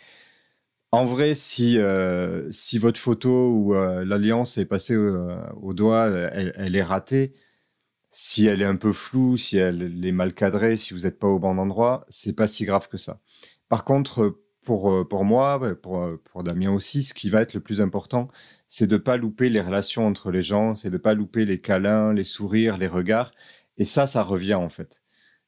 [0.92, 6.76] En vrai, si, euh, si votre photo ou euh, l'alliance est passée au doigt, elle,
[6.76, 7.32] est ratée.
[8.10, 11.28] Si elle est un peu floue, si elle est mal cadrée, si vous n'êtes pas
[11.28, 13.20] au bon endroit, c'est pas si grave que ça.
[13.70, 17.54] Par contre, pour, euh, pour moi, pour, euh, pour Damien aussi, ce qui va être
[17.54, 18.28] le plus important,
[18.68, 21.44] c'est de ne pas louper les relations entre les gens, c'est de ne pas louper
[21.44, 23.32] les câlins, les sourires, les regards.
[23.78, 25.02] Et ça, ça revient en fait.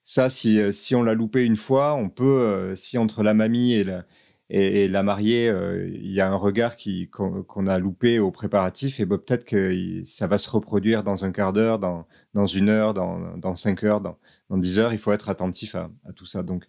[0.04, 3.74] Ça, si, euh, si on l'a loupé une fois, on peut, si entre la mamie
[3.74, 4.04] et la,
[4.50, 5.52] et, la mariée,
[5.86, 6.76] il y a un regard
[7.10, 11.52] qu'on a loupé au préparatif, et peut-être que ça va se reproduire dans un quart
[11.52, 14.18] d'heure, dans, une heure, dans, cinq heures, dans,
[14.50, 14.92] dix heures.
[14.92, 16.42] Il faut être attentif à, tout ça.
[16.42, 16.66] Donc,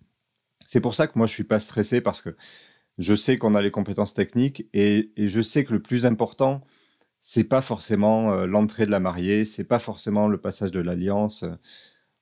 [0.68, 2.36] c'est pour ça que moi, je suis pas stressé parce que
[2.98, 6.62] je sais qu'on a les compétences techniques et, je sais que le plus important,
[7.20, 11.46] c'est pas forcément euh, l'entrée de la mariée, c'est pas forcément le passage de l'alliance.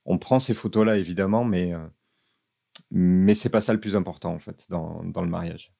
[0.05, 1.79] On prend ces photos-là, évidemment, mais, euh,
[2.93, 5.71] mais c'est pas ça le plus important, en fait, dans, le mariage.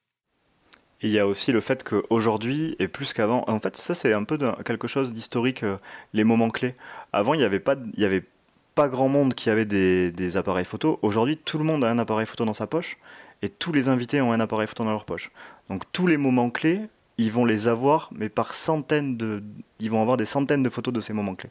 [1.00, 4.24] Il y a aussi le fait qu'aujourd'hui, et plus qu'avant, en fait, ça c'est un
[4.24, 5.76] peu quelque chose d'historique, euh,
[6.12, 6.74] les moments clés.
[7.12, 8.24] Avant, il n'y avait pas, il y avait
[8.74, 10.98] pas grand monde qui avait des, appareils photo.
[11.02, 12.96] Aujourd'hui, tout le monde a un appareil photo dans sa poche
[13.42, 15.30] et tous les invités ont un appareil photo dans leur poche.
[15.70, 16.80] Donc tous les moments clés,
[17.16, 19.42] ils vont les avoir, mais par centaines de,
[19.78, 21.50] ils vont avoir des centaines de photos de ces moments clés.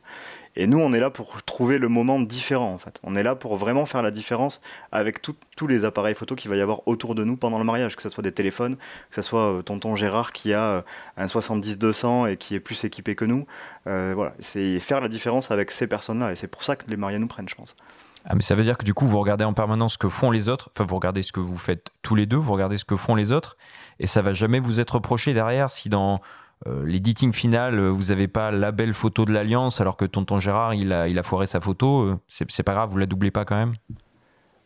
[0.56, 3.00] Et nous, on est là pour trouver le moment différent, en fait.
[3.04, 6.58] On est là pour vraiment faire la différence avec tous les appareils photo qu'il va
[6.58, 9.22] y avoir autour de nous pendant le mariage, que ce soit des téléphones, que ce
[9.22, 10.82] soit euh, tonton Gérard qui a euh,
[11.18, 13.46] un 70-200 et qui est plus équipé que nous.
[13.88, 16.34] Euh, voilà, c'est faire la différence avec ces personnes-là.
[16.34, 17.76] Et c'est pour ça que les mariés nous prennent, je pense.
[18.26, 20.32] Ah, mais ça veut dire que du coup, vous regardez en permanence ce que font
[20.32, 20.70] les autres.
[20.74, 23.16] Enfin, vous regardez ce que vous faites tous les deux, vous regardez ce que font
[23.16, 23.58] les autres.
[24.00, 26.22] Et ça va jamais vous être reproché derrière si dans
[26.66, 30.40] euh, l'editing final, euh, vous n'avez pas la belle photo de l'Alliance alors que tonton
[30.40, 32.04] Gérard, il a, il a foiré sa photo.
[32.04, 33.74] Euh, c'est pas grave, vous la doublez pas quand même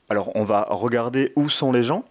[0.09, 2.03] Alors, on va regarder où sont les gens.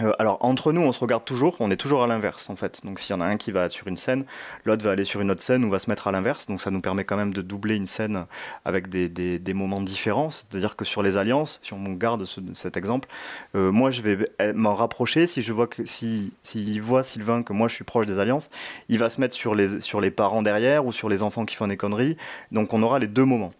[0.00, 2.84] Euh, alors entre nous, on se regarde toujours, on est toujours à l'inverse en fait.
[2.84, 4.24] Donc s'il y en a un qui va sur une scène,
[4.64, 6.46] l'autre va aller sur une autre scène ou va se mettre à l'inverse.
[6.46, 8.26] Donc ça nous permet quand même de doubler une scène
[8.64, 10.30] avec des, des, moments différents.
[10.30, 13.08] C'est-à-dire que sur les alliances, si on garde cet exemple,
[13.54, 14.18] euh, moi je vais
[14.54, 15.28] m'en rapprocher.
[15.28, 18.50] Si je vois que si s'il voit Sylvain que moi je suis proche des alliances,
[18.88, 21.54] il va se mettre sur les sur les parents derrière ou sur les enfants qui
[21.54, 22.16] font des conneries.
[22.50, 23.52] Donc on aura les deux moments.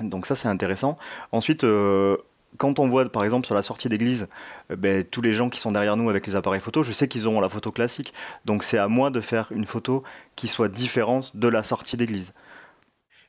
[0.00, 0.98] Donc ça c'est intéressant.
[1.32, 2.16] Ensuite, euh,
[2.58, 4.28] quand on voit par exemple sur la sortie d'église
[4.70, 7.08] euh, ben, tous les gens qui sont derrière nous avec les appareils photo, je sais
[7.08, 8.12] qu'ils auront la photo classique.
[8.44, 10.02] Donc c'est à moi de faire une photo
[10.36, 12.34] qui soit différente de la sortie d'église.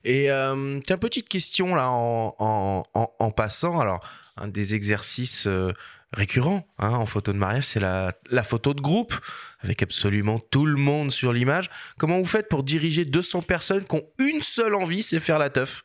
[0.04, 3.80] Et euh, tiens, petite question là en, passant.
[3.80, 4.00] Alors,
[4.38, 5.74] un des exercices euh,
[6.14, 9.14] récurrents hein, en photo de mariage, c'est la, la, photo de groupe
[9.62, 11.70] avec absolument tout le monde sur l'image.
[11.98, 15.50] Comment vous faites pour diriger 200 personnes qui ont une seule envie, c'est faire la
[15.50, 15.84] teuf?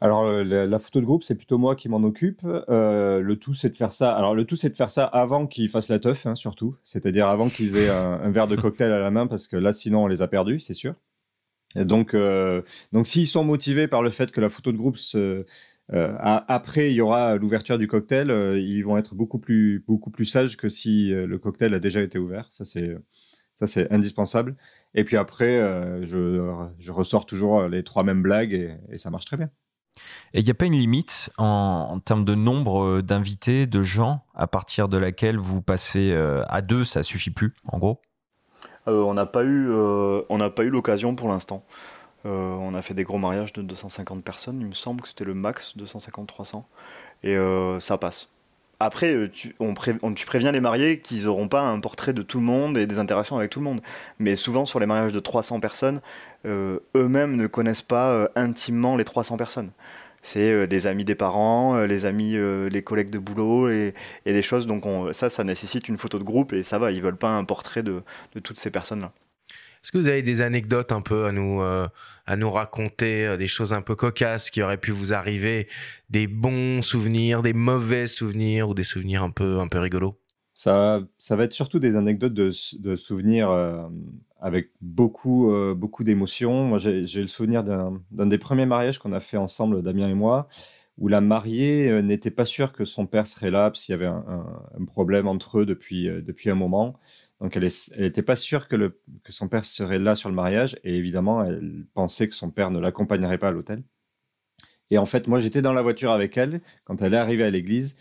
[0.00, 2.40] Alors, euh, la, photo de groupe, c'est plutôt moi qui m'en occupe.
[2.44, 4.12] Euh, le tout, c'est de faire ça.
[4.12, 6.76] Alors, le tout, c'est de faire ça avant qu'ils fassent la teuf, hein, surtout.
[6.84, 10.04] C'est-à-dire avant qu'ils aient un, verre de cocktail à la main, parce que là, sinon,
[10.04, 10.94] on les a perdus, c'est sûr.
[11.76, 14.98] donc, euh, donc, s'ils sont motivés par le fait que la photo de groupe,
[15.88, 20.56] après, il y aura l'ouverture du cocktail, ils vont être beaucoup plus, beaucoup plus sages
[20.56, 22.48] que si le cocktail a déjà été ouvert.
[22.50, 22.96] Ça, c'est,
[23.56, 24.56] ça, c'est indispensable.
[24.94, 25.58] Et puis après,
[26.02, 29.50] je, je, ressors toujours les trois mêmes blagues et ça marche très bien.
[30.34, 34.24] Et il n'y a pas une limite en, termes de nombre euh, d'invités, de gens,
[34.34, 38.00] à partir de laquelle vous passez euh, à deux, ça suffit plus, en gros?
[38.88, 41.64] Euh, On n'a pas eu, eu l'occasion pour l'instant.
[42.24, 45.34] on a fait des gros mariages de 250 personnes, il me semble que c'était le
[45.34, 46.64] max, 250-300,
[47.22, 47.36] et
[47.80, 48.28] ça passe.
[48.78, 52.76] Après, tu, on préviens les mariés qu'ils n'auront pas un portrait de tout le monde
[52.76, 53.80] et des interactions avec tout le monde.
[54.18, 56.00] Mais souvent, sur les mariages de 300 personnes,
[56.44, 59.70] eux-mêmes ne connaissent pas intimement les 300 personnes
[60.26, 63.94] c'est euh, des amis des parents, euh, les amis, euh, les collègues de boulot et,
[64.24, 64.66] des choses.
[64.66, 67.44] Donc ça, ça nécessite une photo de groupe et ça va, ils veulent pas un
[67.44, 68.02] portrait de,
[68.42, 69.12] toutes ces personnes-là.
[69.82, 73.72] Est-ce que vous avez des anecdotes un peu à nous, à nous raconter, des choses
[73.72, 75.68] un peu cocasses qui auraient pu vous arriver,
[76.10, 80.18] des bons souvenirs, des mauvais souvenirs ou des souvenirs un peu, un peu rigolos?
[80.54, 83.50] Ça, ça va être surtout des anecdotes de, de souvenirs
[84.40, 86.64] avec beaucoup, euh, beaucoup d'émotions.
[86.64, 90.48] Moi, j'ai le souvenir d'un des premiers mariages qu'on a fait ensemble, Damien et moi,
[90.98, 94.06] où la mariée n'était pas sûre que son père serait là, parce qu'il y avait
[94.06, 94.46] un,
[94.86, 96.94] problème entre eux depuis, depuis un moment.
[97.40, 97.68] Donc elle
[97.98, 98.96] n'était pas sûre que,
[99.28, 102.80] son père serait là sur le mariage, et évidemment, elle pensait que son père ne
[102.80, 103.82] l'accompagnerait pas à l'hôtel.
[104.90, 107.50] Et en fait, moi, j'étais dans la voiture avec elle quand elle est arrivée à
[107.50, 107.96] l'église.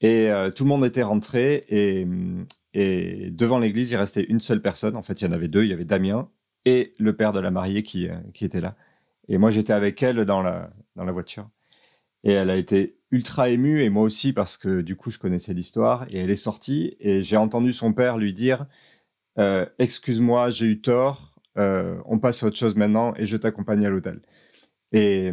[0.00, 1.64] Et euh, tout le monde était rentré.
[1.68, 2.06] Et,
[2.74, 4.96] et devant l'église, il restait une seule personne.
[4.96, 5.62] En fait, il y en avait deux.
[5.64, 6.28] Il y avait Damien
[6.64, 8.76] et le père de la mariée qui, euh, était là.
[9.28, 11.48] Et moi, j'étais avec elle dans la voiture.
[12.26, 15.54] Et elle a été ultra émue, et moi aussi, parce que du coup, je connaissais
[15.54, 16.06] l'histoire.
[16.10, 18.66] Et elle est sortie, et j'ai entendu son père lui dire
[19.38, 23.90] euh, Excuse-moi, j'ai eu tort, on passe à autre chose maintenant, et je t'accompagne à
[23.90, 24.20] l'hôtel.
[24.92, 25.32] Et,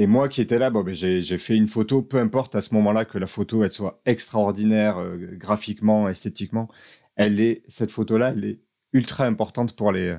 [0.00, 2.72] et moi qui étais là, bon, ben, j'ai fait une photo, peu importe à ce
[2.72, 6.68] moment-là que la photo elle soit extraordinaire euh, graphiquement, esthétiquement.
[7.16, 8.60] Elle est, cette photo-là, elle est
[8.94, 10.16] ultra importante pour, les,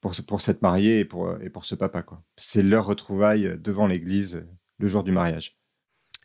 [0.00, 2.02] pour, pour cette mariée et pour, et pour ce papa.
[2.38, 4.42] C'est leur retrouvaille devant l'église
[4.80, 5.56] le jour du mariage.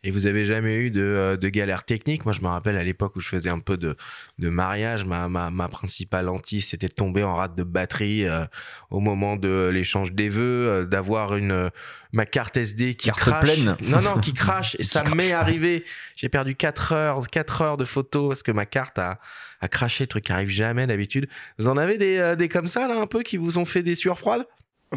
[0.04, 2.24] Et vous avez jamais eu de, euh, de galère technique?
[2.26, 3.96] Moi, je me rappelle à l'époque où je faisais un peu de,
[4.38, 8.44] de mariage, ma, ma, ma principale hantise, c'était de tomber en rate de batterie euh,
[8.90, 11.70] au moment de l'échange des vœux, euh, d'avoir une
[12.12, 13.44] ma carte SD qui crache.
[13.44, 13.76] pleine.
[13.82, 14.76] Non, non, qui crache.
[14.78, 15.84] Et ça m'est arrivé.
[16.14, 19.18] J'ai perdu 4 heures, 4 heures de photos parce que ma carte a,
[19.60, 21.28] a craché, truc qui arrive jamais d'habitude.
[21.58, 23.94] Vous en avez des, des comme ça, là, un peu, qui vous ont fait des
[23.96, 24.46] sueurs froides?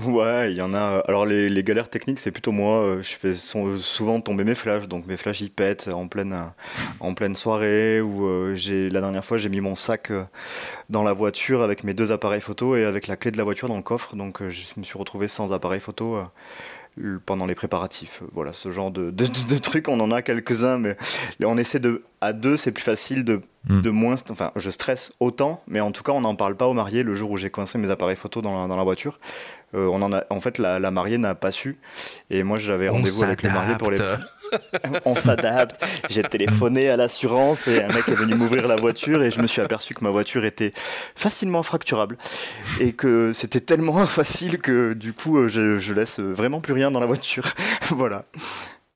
[0.05, 1.03] Ouais, il y en a.
[1.07, 2.81] Alors les, galères techniques, c'est plutôt moi.
[2.83, 6.35] Euh, je fais souvent tomber mes flashs, donc mes flashs ils pètent en pleine
[6.99, 7.99] en pleine soirée.
[7.99, 8.55] Ou euh,
[8.91, 10.23] la dernière fois j'ai mis mon sac euh,
[10.89, 13.67] dans la voiture avec mes deux appareils photo et avec la clé de la voiture
[13.67, 16.19] dans le coffre, donc je me suis retrouvé sans appareil photo
[17.25, 18.23] pendant les préparatifs.
[18.33, 20.95] Voilà, ce genre de, de, de, trucs, on en a quelques-uns, mais
[21.43, 22.03] on essaie de.
[22.21, 23.81] À deux, c'est plus facile de, hmm.
[23.81, 24.15] de moins.
[24.29, 27.15] Enfin, je stresse autant, mais en tout cas, on n'en parle pas au marié le
[27.15, 29.19] jour où j'ai coincé mes appareils photo dans la, dans la voiture.
[29.73, 31.77] Euh, on en a, en fait, la, la mariée n'a pas su.
[32.29, 33.99] Et moi, j'avais rendez-vous avec le marié pour les.
[35.05, 35.83] on s'adapte.
[36.09, 39.47] J'ai téléphoné à l'assurance et un mec est venu m'ouvrir la voiture et je me
[39.47, 42.17] suis aperçu que ma voiture était facilement fracturable
[42.79, 46.91] et que c'était tellement facile que du coup, euh, je, je laisse vraiment plus rien
[46.91, 47.53] dans la voiture.
[47.89, 48.25] voilà.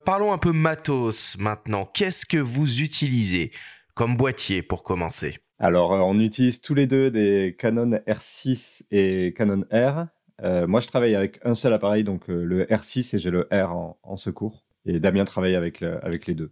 [0.06, 1.90] Parlons un peu matos maintenant.
[1.94, 3.52] Qu'est-ce que vous utilisez
[3.94, 5.38] comme boîtier pour commencer?
[5.60, 10.08] Alors, euh, on utilise tous les deux des Canon R6 et Canon R.
[10.44, 13.48] Euh, moi, je travaille avec un seul appareil, donc euh, le R6 et j'ai le
[13.52, 14.66] R en, secours.
[14.86, 16.52] Et Damien travaille avec, avec les deux.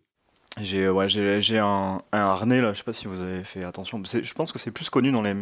[0.60, 4.02] J'ai ouais, j'ai un, un, harnais là, je sais pas si vous avez fait attention.
[4.04, 5.34] Je pense que c'est plus connu dans, les,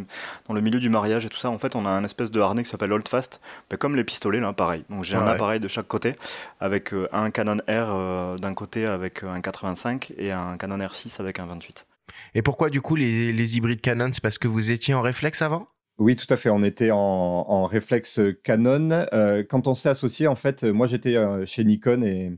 [0.47, 1.49] dans le milieu du mariage et tout ça.
[1.49, 4.39] En fait, on a un espèce de harnais qui s'appelle Holdfast, ben, comme les pistolets
[4.39, 4.85] là, pareil.
[4.91, 6.13] Donc j'ai un appareil de chaque côté
[6.59, 11.39] avec euh, un Canon R d'un côté avec un 85 et un Canon R6 avec
[11.39, 11.87] un 28.
[12.35, 15.41] Et pourquoi du coup les, les hybrides Canon C'est parce que vous étiez en réflexe
[15.41, 15.69] avant?
[15.97, 16.49] Oui, tout à fait.
[16.49, 19.07] On était en, réflexe Canon.
[19.11, 22.31] Euh, quand on s'est associé, en fait, moi j'étais euh, chez Nikon et,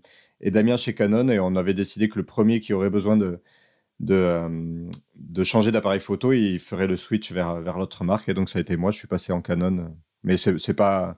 [0.49, 3.39] Damien chez Canon, et on avait décidé que le premier qui aurait besoin de,
[3.99, 8.29] de, euh, changer d'appareil photo, il ferait le switch vers, vers l'autre marque.
[8.29, 9.93] Et donc ça a été moi, je suis passé en Canon.
[10.23, 11.17] Mais c'est n'est pas,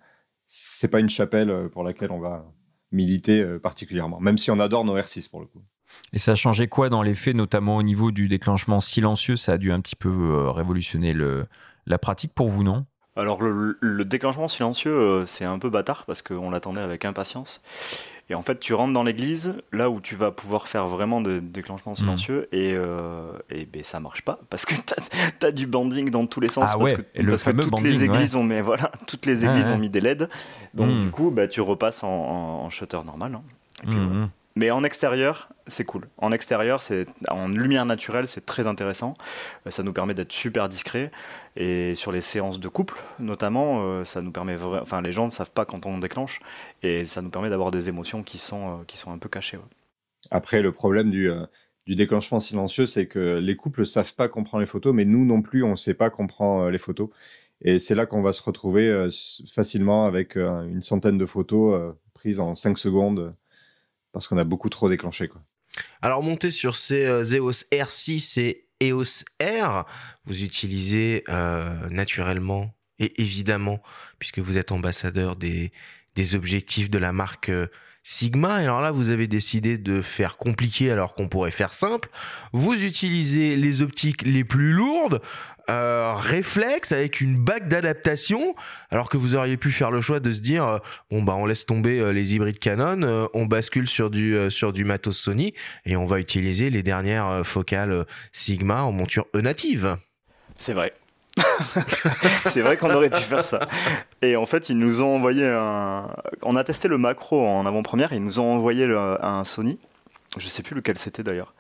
[0.92, 2.46] pas une chapelle pour laquelle on va
[2.92, 5.64] militer particulièrement, même si on adore nos R6 pour le coup.
[6.12, 9.36] Et ça a changé quoi dans les faits, notamment au niveau du déclenchement silencieux?
[9.36, 11.46] Ça a dû un petit peu révolutionner le,
[11.86, 12.86] la pratique pour vous, non?
[13.16, 17.62] Alors le, déclenchement silencieux, euh, c'est un peu bâtard parce qu'on l'attendait avec impatience.
[18.30, 21.40] Et en fait, tu rentres dans l'église, là où tu vas pouvoir faire vraiment de
[21.40, 21.96] déclenchement hmm.
[21.96, 26.26] silencieux, et, euh, et ben, ça marche pas parce que tu as, du banding dans
[26.26, 26.70] tous les sens.
[26.74, 27.02] Ah parce que,
[27.62, 30.30] toutes les églises ont, mais voilà, toutes les églises ont mis des LED.
[30.74, 30.98] Donc hmm.
[30.98, 33.36] du coup, bah, tu repasses en, shutter normal.
[33.36, 33.44] Hein.
[33.84, 36.08] Et puis, hmm, mais en extérieur, c'est cool.
[36.18, 39.16] En extérieur, c'est en lumière naturelle, c'est très intéressant.
[39.66, 41.12] Euh, ça nous permet d'être super discret.
[41.56, 44.56] Et sur les séances de couple, notamment, euh, ça nous permet.
[44.62, 46.40] Enfin, les gens ne savent pas quand on déclenche,
[46.84, 49.58] et ça nous permet d'avoir des émotions qui sont euh, qui sont un peu cachées.
[50.30, 51.32] Après, le problème du
[51.88, 55.26] du déclenchement silencieux, c'est que les couples savent pas qu'on prend les photos, mais nous
[55.26, 57.10] non plus, on ne sait pas qu'on prend les photos.
[57.62, 59.10] Et c'est là qu'on va se retrouver
[59.54, 63.34] facilement avec une centaine de photos prises en 5 secondes
[64.14, 65.28] parce qu'on a beaucoup trop déclenché.
[65.28, 65.42] Quoi.
[66.02, 69.86] Alors, montez sur ces euh, EOS R6 et EOS R,
[70.26, 73.82] vous utilisez euh, naturellement et évidemment,
[74.20, 75.72] puisque vous êtes ambassadeur des,
[76.16, 77.68] des objectifs de la marque euh,
[78.04, 78.62] Sigma.
[78.62, 82.10] Et alors là, vous avez décidé de faire compliqué alors qu'on pourrait faire simple.
[82.52, 85.22] Vous utilisez les optiques les plus lourdes,
[85.70, 86.14] euh,
[86.92, 88.56] avec une bague d'adaptation,
[88.92, 91.46] alors que vous auriez pu faire le choix de se dire euh, bon bah on
[91.46, 95.54] laisse tomber euh, les hybrides Canon, on bascule sur du sur du matos Sony
[95.86, 99.98] et on va utiliser les dernières focales Sigma en monture E native.
[100.58, 100.94] C'est vrai.
[102.46, 103.68] c'est vrai qu'on aurait pu faire ça.
[104.22, 106.08] Et en fait, ils nous ont envoyé un.
[106.44, 109.80] On a testé le macro en avant-première, ils nous ont envoyé un Sony.
[110.38, 111.54] Je sais plus lequel c'était d'ailleurs.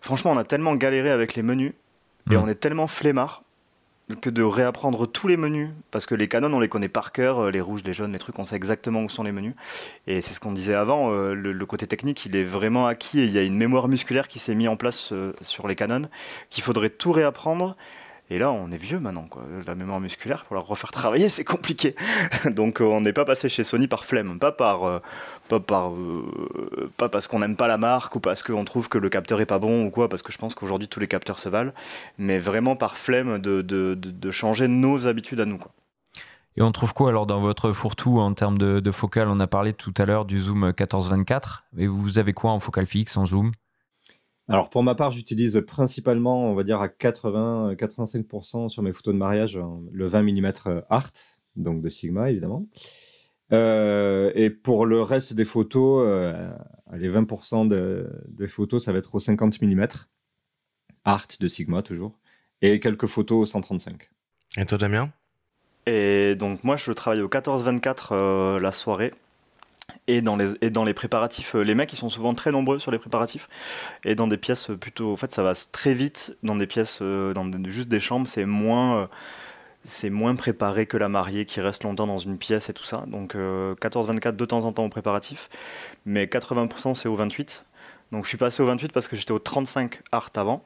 [0.00, 1.72] Franchement, on a tellement galéré avec les menus
[2.30, 2.40] et mm.
[2.40, 3.42] on est tellement flemmard
[4.16, 7.40] que de réapprendre tous les menus, parce que les canons on les connaît par cœur,
[7.40, 9.54] euh, les rouges, les jaunes, les trucs, on sait exactement où sont les menus.
[10.06, 13.24] Et c'est ce qu'on disait avant, euh, le, côté technique, il est vraiment acquis et
[13.24, 16.08] il y a une mémoire musculaire qui s'est mise en place euh, sur les canons,
[16.48, 17.76] qu'il faudrait tout réapprendre.
[18.30, 19.42] Et là, on est vieux maintenant, quoi.
[19.66, 21.94] La mémoire musculaire, pour la refaire travailler, c'est compliqué.
[22.44, 25.00] Donc, on n'est pas passé chez Sony par flemme, pas par, euh,
[25.50, 29.40] euh, pas parce qu'on n'aime pas la marque ou parce qu'on trouve que le capteur
[29.40, 31.72] est pas bon ou quoi, parce que je pense qu'aujourd'hui tous les capteurs se valent,
[32.18, 35.72] mais vraiment par flemme de, changer nos habitudes à nous, quoi.
[36.56, 39.28] Et on trouve quoi alors dans votre fourre-tout en termes de, de focal?
[39.28, 42.84] On a parlé tout à l'heure du zoom 14-24, et vous avez quoi en focal
[42.84, 43.52] fixe, en zoom?
[44.48, 49.18] Alors pour ma part, j'utilise principalement, on va dire à 80-85% sur mes photos de
[49.18, 49.58] mariage,
[49.92, 50.52] le 20 mm
[50.88, 51.12] Art,
[51.56, 52.66] donc de Sigma évidemment.
[53.52, 56.50] Euh, et pour le reste des photos, euh,
[56.94, 57.68] les 20%
[58.28, 59.86] des photos, ça va être au 50 mm
[61.04, 62.18] Art de Sigma toujours,
[62.62, 64.10] et quelques photos au 135.
[64.56, 65.10] Et toi Damien?
[65.86, 69.14] Et donc moi je travaille au 14-24 euh, la soirée
[70.06, 72.78] et dans les et dans les préparatifs euh, les mecs ils sont souvent très nombreux
[72.78, 73.48] sur les préparatifs.
[74.04, 76.36] Et dans des pièces plutôt en fait ça va très vite.
[76.42, 79.06] Dans des pièces euh, dans juste des chambres c'est moins euh,
[79.84, 83.04] c'est moins préparé que la mariée qui reste longtemps dans une pièce et tout ça.
[83.06, 85.48] Donc 14-24 de temps en temps au préparatif.
[86.04, 87.64] Mais 80% c'est au 28
[88.12, 90.64] donc je suis passé au 28 parce que j'étais au 35 art avant.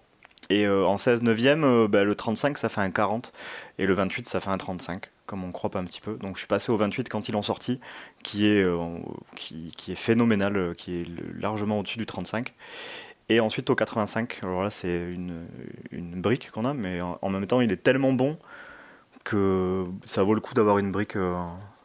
[0.50, 3.32] Et en 16 neuvième bah, le 35 ça fait un 40
[3.78, 6.16] et le 28 ça fait un 35 comme on croit un petit peu.
[6.16, 7.80] Donc je suis passé au 28 quand ils l'ont sorti,
[8.22, 8.98] qui est, euh,
[9.36, 11.06] qui, est phénoménal, euh, qui est
[11.40, 12.54] largement au-dessus du 35.
[13.28, 15.46] Et ensuite au 85, alors là c'est une,
[15.90, 18.36] une, brique qu'on a, mais en, même temps il est tellement bon
[19.24, 21.32] que ça vaut le coup d'avoir une brique euh,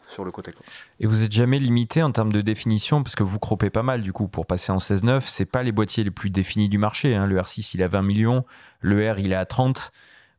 [0.09, 0.51] sur le côté.
[0.99, 4.01] Et vous êtes jamais limité en termes de définition parce que vous croppez pas mal
[4.01, 5.23] du coup pour passer en 16.9.
[5.27, 7.15] C'est pas les boîtiers les plus définis du marché.
[7.15, 7.27] Hein.
[7.27, 8.43] Le R6 il a 20 millions,
[8.81, 9.91] le R il est à 30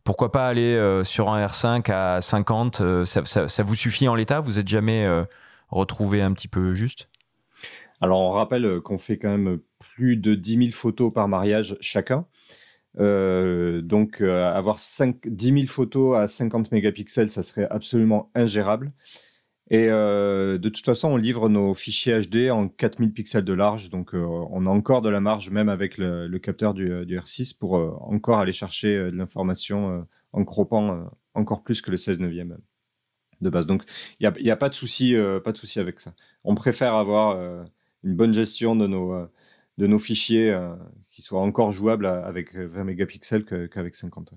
[0.09, 4.41] pourquoi pas aller euh, sur un R5 à 50 euh, ça, vous suffit en l'état?
[4.41, 5.25] Vous n'êtes jamais euh,
[5.69, 7.11] retrouvé un petit peu juste?
[8.01, 12.25] Alors, on rappelle qu'on fait quand même plus de 10 000 photos par mariage chacun.
[12.97, 18.93] donc, avoir 5, 10 000 photos à 50 mégapixels, ça serait absolument ingérable.
[19.71, 23.91] Et euh, de toute façon, on livre nos fichiers HD en 4000 pixels de large,
[23.91, 27.77] donc euh, on a encore de la marge, même avec le, capteur du, R6, pour
[27.77, 32.57] euh, encore aller chercher de l'information en croppant encore plus que le 16 neuvième
[33.43, 33.67] de base.
[33.67, 33.85] Donc,
[34.21, 35.15] il n'y a, a, pas de souci,
[35.45, 36.15] pas de souci avec ça.
[36.45, 37.39] On préfère avoir
[38.03, 39.29] une bonne gestion de nos,
[39.77, 40.59] de nos fichiers
[41.11, 44.33] qui soient encore jouables avec 20 mégapixels qu'avec 50.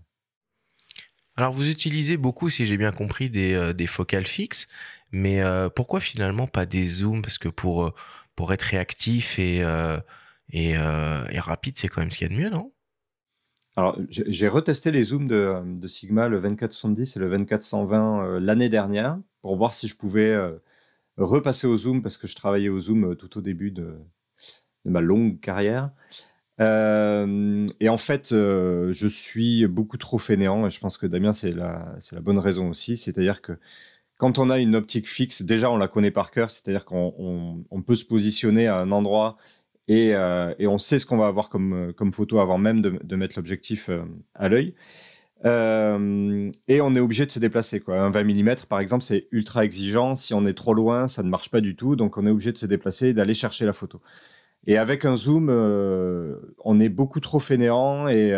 [1.38, 4.68] Alors, vous utilisez beaucoup, si j'ai bien compris, des, des focales fixes.
[5.12, 7.22] Mais euh, pourquoi finalement pas des zooms?
[7.22, 7.94] Parce que pour, euh,
[8.36, 10.00] pour être réactif et, euh,
[10.52, 10.76] et,
[11.40, 12.72] rapide, c'est quand même ce qu'il y a de mieux, non?
[13.78, 19.18] Alors, j'ai retesté les zooms de, de, Sigma, le 2470 et le 2420 l'année dernière,
[19.42, 20.38] pour voir si je pouvais
[21.16, 23.98] repasser au zoom, parce que je travaillais au zoom tout au début de,
[24.84, 25.90] de ma longue carrière.
[26.60, 31.96] et en fait, je suis beaucoup trop fainéant, et je pense que Damien, c'est la,
[32.12, 32.98] la bonne raison aussi.
[32.98, 33.58] C'est-à-dire que
[34.22, 37.96] quand on a une optique fixe, déjà on la connaît par cœur, c'est-à-dire qu'on peut
[37.96, 39.36] se positionner à un endroit
[39.88, 43.34] et, euh, on sait ce qu'on va avoir comme, comme, photo avant même de, mettre
[43.38, 44.04] l'objectif euh,
[44.36, 44.76] à l'œil.
[45.44, 47.82] Euh, et on est obligé de se déplacer.
[47.88, 50.16] Un 20 mm, par exemple, c'est ultra exigeant.
[50.16, 51.96] Si on est trop loin, ça ne marche pas du tout.
[51.96, 54.02] Donc on est obligé de se déplacer et d'aller chercher la photo.
[54.68, 58.32] Et avec un zoom, on est beaucoup trop fainéant et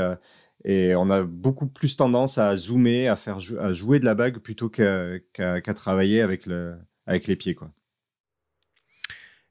[0.65, 4.69] et on a beaucoup plus tendance à zoomer, à faire jouer de la bague plutôt
[4.69, 7.55] qu'à travailler avec, le, avec les pieds.
[7.55, 7.71] Quoi.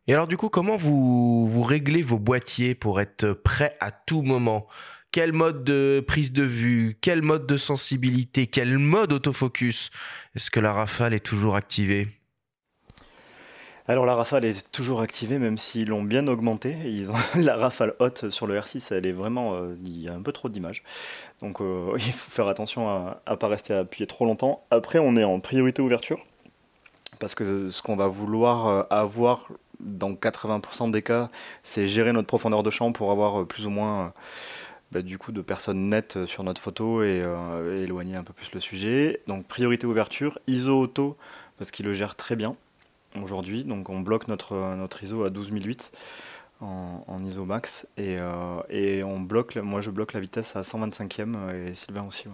[0.07, 4.23] Et alors du coup, comment vous, vous réglez vos boîtiers pour être prêt à tout
[4.23, 4.67] moment?
[5.13, 6.97] Quel mode de prise de vue?
[7.03, 8.47] Quel mode de sensibilité?
[8.47, 9.91] Quel mode autofocus?
[10.35, 12.09] Est-ce que la rafale est toujours activée?
[13.89, 16.76] Alors la rafale est toujours activée, même s'ils l'ont bien augmenté.
[16.85, 20.14] Ils ont la rafale haute sur le R6, elle est vraiment, euh, il y a
[20.14, 20.83] un peu trop d'images.
[21.41, 24.64] Donc euh, il faut faire attention à ne pas rester appuyé trop longtemps.
[24.70, 26.20] Après, on est en priorité ouverture,
[27.18, 29.49] parce que ce qu'on va vouloir euh, avoir
[29.80, 31.28] dans 80% des cas,
[31.64, 34.12] c'est gérer notre profondeur de champ pour avoir plus ou moins
[34.93, 37.20] bah, du coup de personnes nettes sur notre photo et
[37.83, 39.22] éloigner un peu plus le sujet.
[39.26, 41.16] Donc priorité ouverture, ISO auto,
[41.59, 42.55] parce qu'il le gère très bien
[43.21, 43.65] aujourd'hui.
[43.65, 45.93] Donc on bloque notre, notre ISO à 12008
[46.61, 50.63] en, en ISO max et, euh, et, on bloque, moi je bloque la vitesse à
[50.63, 52.25] 125e et Sylvain aussi.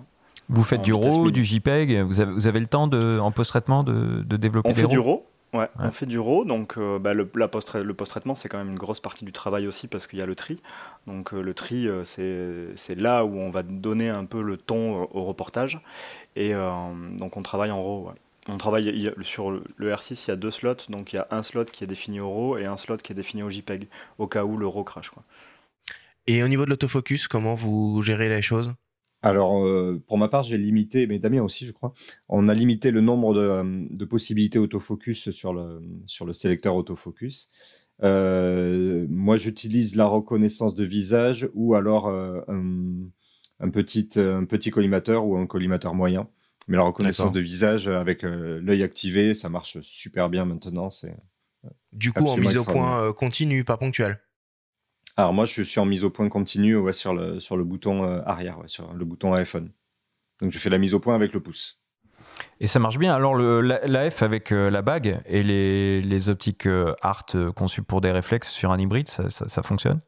[0.50, 3.82] Vous faites du RAW, du JPEG vous avez, vous avez, le temps de, en post-traitement
[3.82, 5.24] de, de, développer on des fait du RAW.
[5.54, 8.58] Ouais, on fait du RAW, donc euh, bah, le, la post le post-traitement c'est quand
[8.58, 10.60] même une grosse partie du travail aussi parce qu'il y a le tri.
[11.06, 15.08] Donc euh, le tri euh, c'est là où on va donner un peu le ton
[15.10, 15.80] au reportage
[16.36, 18.12] et donc on travaille en RAW.
[18.48, 21.42] On travaille sur le R6, il y a deux slots, donc il y a un
[21.42, 24.26] slot qui est défini au RAW et un slot qui est défini au JPEG au
[24.26, 25.10] cas où le RAW crash.
[25.10, 25.22] Quoi.
[26.26, 28.74] Et au niveau de l'autofocus, comment vous gérez les choses?
[29.22, 31.92] Alors, euh, pour ma part, j'ai limité, mais Damien aussi, je crois,
[32.28, 37.50] on a limité le nombre de, euh, possibilités autofocus sur le, sur le sélecteur autofocus.
[38.02, 45.36] Euh, moi, j'utilise la reconnaissance de visage ou alors un, petit, un petit collimateur ou
[45.36, 46.28] un collimateur moyen.
[46.68, 50.90] Mais la reconnaissance de visage avec l'œil activé, ça marche super bien maintenant.
[50.90, 51.16] C'est
[51.92, 54.20] du coup en mise au point continue, pas ponctuelle.
[55.18, 58.04] Alors moi, je suis en mise au point continue ouais, sur, le, sur le bouton
[58.04, 59.72] euh, arrière, sur le bouton iPhone.
[60.40, 61.80] Donc je fais la mise au point avec le pouce.
[62.60, 63.12] Et ça marche bien.
[63.12, 68.12] Alors l'AF avec euh, la bague et les, les optiques euh, Art conçues pour des
[68.12, 69.98] réflexes sur un hybride, ça, ça, fonctionne?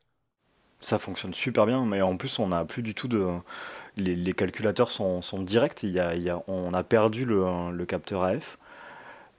[0.81, 3.27] Ça fonctionne super bien, mais en plus on n'a plus du tout de...
[3.97, 8.59] Les, calculateurs sont, sont directs, il y a, on a perdu le, capteur AF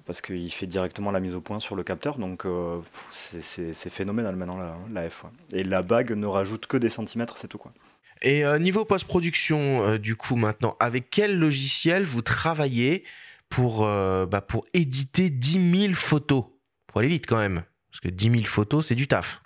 [0.06, 2.80] parce qu'il fait directement la mise au point sur le capteur, donc euh,
[3.12, 4.58] c'est phénoménal maintenant
[4.92, 5.26] la, F.
[5.54, 7.72] Et la bague ne rajoute que des centimètres, c'est tout quoi.
[8.22, 13.04] Et euh, niveau post-production, euh, du coup maintenant, avec quel logiciel vous travaillez
[13.50, 16.46] pour, bah, pour éditer 10 000 photos?
[16.88, 19.41] Pour aller vite quand même, parce que 10 000 photos, c'est du taf.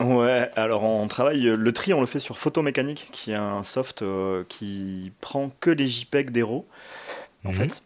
[0.00, 4.04] Ouais, alors on travaille, le tri on le fait sur Photomécanique, qui est un soft
[4.48, 6.66] qui prend que les JPEG d'Hero,
[7.44, 7.54] en mhm.
[7.54, 7.82] fait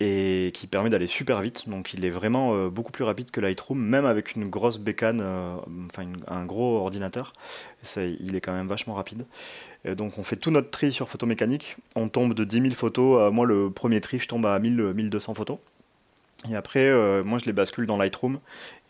[0.00, 1.68] et qui permet d'aller super vite.
[1.68, 5.20] Donc il est vraiment euh, beaucoup plus rapide que Lightroom, même avec une grosse bécane,
[5.22, 7.32] euh, enfin un gros ordinateur.
[7.82, 9.24] Ça, il est quand même vachement rapide.
[9.84, 11.76] Et donc on fait tout notre tri sur photomécanique.
[11.96, 13.32] On tombe de 10 000 photos.
[13.32, 15.58] moi le premier tri, je tombe à 1000, 1200 photos.
[16.48, 18.38] Et après, euh, moi je les bascule dans Lightroom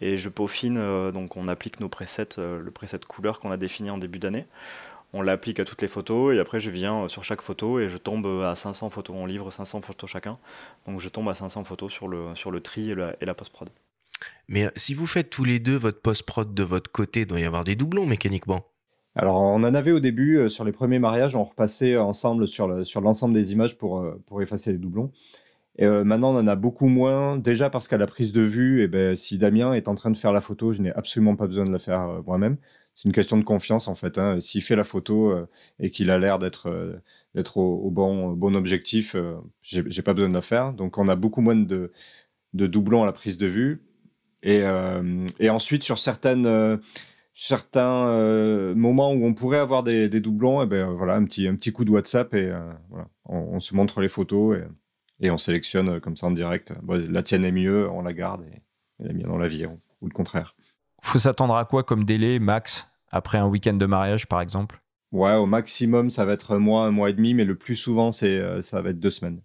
[0.00, 0.76] et je peaufine.
[1.12, 4.46] donc on applique nos presets, le preset couleur qu'on a défini en début d'année
[5.12, 7.88] on l'applique à toutes les photos et après je viens euh, sur chaque photo et
[7.88, 9.16] je tombe à 500 photos.
[9.18, 10.38] On livre 500 photos chacun.
[10.86, 13.68] Donc je tombe à 500 photos sur le, sur le tri et la, post-prod.
[14.48, 17.40] Mais euh, si vous faites tous les deux votre post-prod de votre côté, il doit
[17.40, 18.66] y avoir des doublons mécaniquement.
[19.14, 22.68] Alors on en avait au début, euh, sur les premiers mariages, on repassait ensemble sur
[22.68, 25.10] l'ensemble sur des images pour, pour effacer les doublons.
[25.78, 27.36] Et maintenant, on en a beaucoup moins.
[27.36, 30.16] Déjà parce qu'à la prise de vue, eh ben, si Damien est en train de
[30.16, 32.56] faire la photo, je n'ai absolument pas besoin de la faire moi-même
[32.98, 34.18] c'est une question de confiance en fait.
[34.18, 34.40] Hein.
[34.40, 35.48] S'il fait la photo euh,
[35.78, 37.00] et qu'il a l'air d'être euh,
[37.54, 40.72] au, bon, objectif, euh, j'ai pas besoin de la faire.
[40.72, 41.92] Donc on a beaucoup moins de,
[42.52, 43.82] doublons à la prise de vue.
[44.42, 44.64] Et,
[45.48, 46.80] ensuite sur certains
[48.74, 52.34] moments où on pourrait avoir des, doublons, eh ben voilà un petit coup de WhatsApp
[52.34, 52.52] et
[53.26, 54.58] on, se montre les photos
[55.20, 56.72] et on sélectionne comme ça en direct.
[56.88, 58.62] la tienne est mieux, on la garde et,
[59.00, 60.54] la mienne on la vire ou le contraire
[61.02, 64.80] faut s'attendre à quoi comme délai max après un week-end de mariage par exemple?
[65.12, 67.76] Ouais, au maximum ça va être un mois, un mois et demi, mais le plus
[67.76, 69.40] souvent c'est euh, ça va être deux semaines.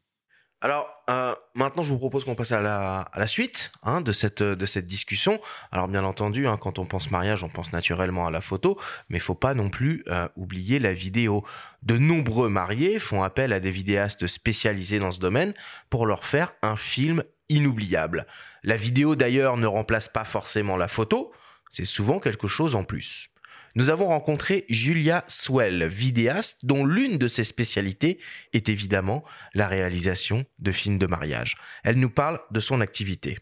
[0.63, 4.65] Alors euh, maintenant, je vous propose qu'on passe à la, suite hein, de, cette, de
[4.65, 5.41] cette discussion.
[5.73, 9.19] Alors bien entendu, hein, quand on pense mariage, on pense naturellement à la photo, mais
[9.19, 11.43] faut pas non plus euh, oublier la vidéo.
[11.81, 15.53] De nombreux mariés font appel à des vidéastes spécialisés dans ce domaine
[15.89, 18.25] pour leur faire un film inoubliable.
[18.63, 21.33] La vidéo d'ailleurs ne remplace pas forcément la photo,
[21.71, 23.32] c'est souvent quelque chose en plus.
[23.75, 28.19] Nous avons rencontré Julia Swell, vidéaste dont l'une de ses spécialités
[28.53, 29.23] est évidemment
[29.55, 31.55] la réalisation de films de mariage.
[31.83, 33.39] Elle nous parle de son activité.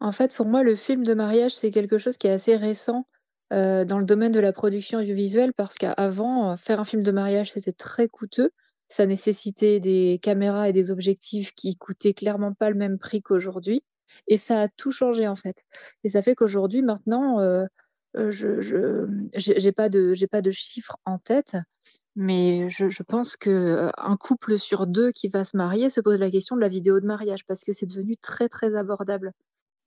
[0.00, 3.06] En fait, pour moi, le film de mariage, c'est quelque chose qui est assez récent
[3.52, 7.12] euh, dans le domaine de la production audiovisuelle parce qu'avant, euh, faire un film de
[7.12, 8.50] mariage, c'était très coûteux.
[8.88, 13.82] Ça nécessitait des caméras et des objectifs qui coûtaient clairement pas le même prix qu'aujourd'hui.
[14.28, 15.64] Et ça a tout changé en fait.
[16.04, 17.64] Et ça fait qu'aujourd'hui, maintenant, euh,
[18.14, 21.56] je n'ai pas de pas de chiffres en tête,
[22.14, 26.20] mais je, je pense que euh, couple sur deux qui va se marier se pose
[26.20, 29.32] la question de la vidéo de mariage parce que c'est devenu très très abordable.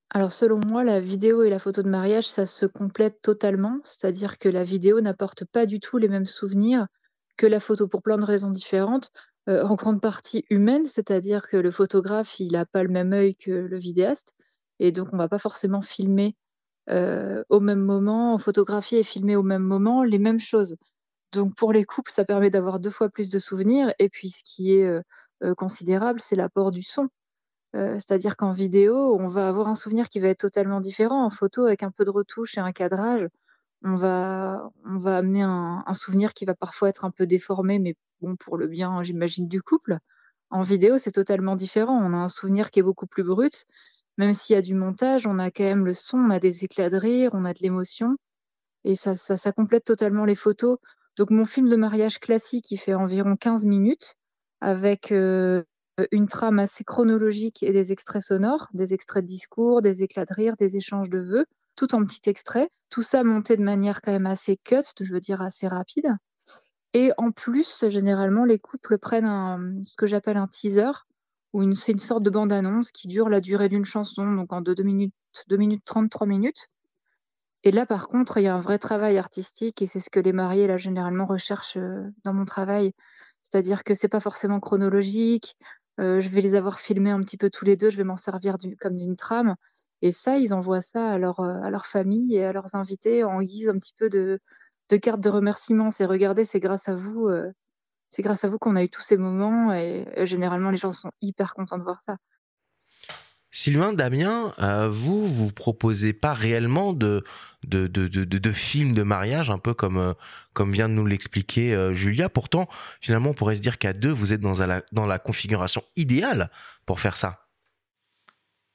[0.09, 4.37] Alors selon moi, la vidéo et la photo de mariage, ça se complète totalement, c'est-à-dire
[4.37, 6.87] que la vidéo n'apporte pas du tout les mêmes souvenirs
[7.37, 9.11] que la photo pour plein de raisons différentes.
[9.47, 13.35] Euh, en grande partie humaine, c'est-à-dire que le photographe, il n'a pas le même œil
[13.35, 14.33] que le vidéaste,
[14.79, 16.35] et donc on va pas forcément filmer
[16.89, 20.75] euh, au même moment, photographier et filmer au même moment les mêmes choses.
[21.33, 24.43] Donc pour les couples, ça permet d'avoir deux fois plus de souvenirs, et puis ce
[24.43, 27.09] qui est euh, considérable, c'est l'apport du son.
[27.73, 31.25] C'est-à-dire qu'en vidéo, on va avoir un souvenir qui va être totalement différent.
[31.25, 33.27] En photo, avec un peu de retouche et un cadrage,
[33.83, 37.79] on va, on va amener un, un souvenir qui va parfois être un peu déformé,
[37.79, 39.97] mais bon, pour le bien, j'imagine, du couple.
[40.49, 41.99] En vidéo, c'est totalement différent.
[42.01, 43.65] On a un souvenir qui est beaucoup plus brut.
[44.17, 46.63] Même s'il y a du montage, on a quand même le son, on a des
[46.63, 48.15] éclats de rire, on a de l'émotion.
[48.83, 49.15] Et ça,
[49.51, 50.77] complète totalement les photos.
[51.17, 54.15] Donc mon film de mariage classique, il fait environ 15 minutes
[54.61, 55.63] avec euh,
[56.11, 60.33] une trame assez chronologique et des extraits sonores, des extraits de discours, des éclats de
[60.33, 61.45] rire, des échanges de vœux,
[61.75, 62.69] tout en petits extraits.
[62.89, 66.15] Tout ça monté de manière quand même assez cut, je veux dire assez rapide.
[66.93, 70.91] Et en plus, généralement, les couples prennent un, ce que j'appelle un teaser,
[71.75, 75.13] c'est une sorte de bande-annonce qui dure la durée d'une chanson, donc en 2 minutes,
[75.47, 76.69] 2 minutes 30, 3 minutes.
[77.63, 80.19] Et là, par contre, il y a un vrai travail artistique et c'est ce que
[80.19, 82.93] les mariés, là, généralement recherchent euh, dans mon travail.
[83.41, 85.55] C'est-à-dire que c'est pas forcément chronologique.
[85.99, 87.89] Euh, je vais les avoir filmés un petit peu tous les deux.
[87.89, 89.55] Je vais m'en servir comme d'une trame.
[90.03, 93.23] Et ça, ils envoient ça à leur, euh, à leur famille et à leurs invités
[93.23, 94.39] en guise un petit peu de,
[95.01, 95.89] carte de remerciement.
[95.89, 97.29] C'est regardez, c'est grâce à vous,
[98.15, 99.73] c'est grâce à vous qu'on a eu tous ces moments.
[99.73, 102.15] Et, généralement, les gens sont hyper contents de voir ça.
[103.51, 107.23] Sylvain, Damien, euh, vous, vous proposez pas réellement de,
[107.65, 110.13] de, de, de, de films de mariage, un peu comme, euh,
[110.53, 112.29] comme vient de nous l'expliquer euh, Julia.
[112.29, 112.67] Pourtant,
[113.01, 116.49] finalement, on pourrait se dire qu'à deux, vous êtes dans la, dans la configuration idéale
[116.85, 117.47] pour faire ça.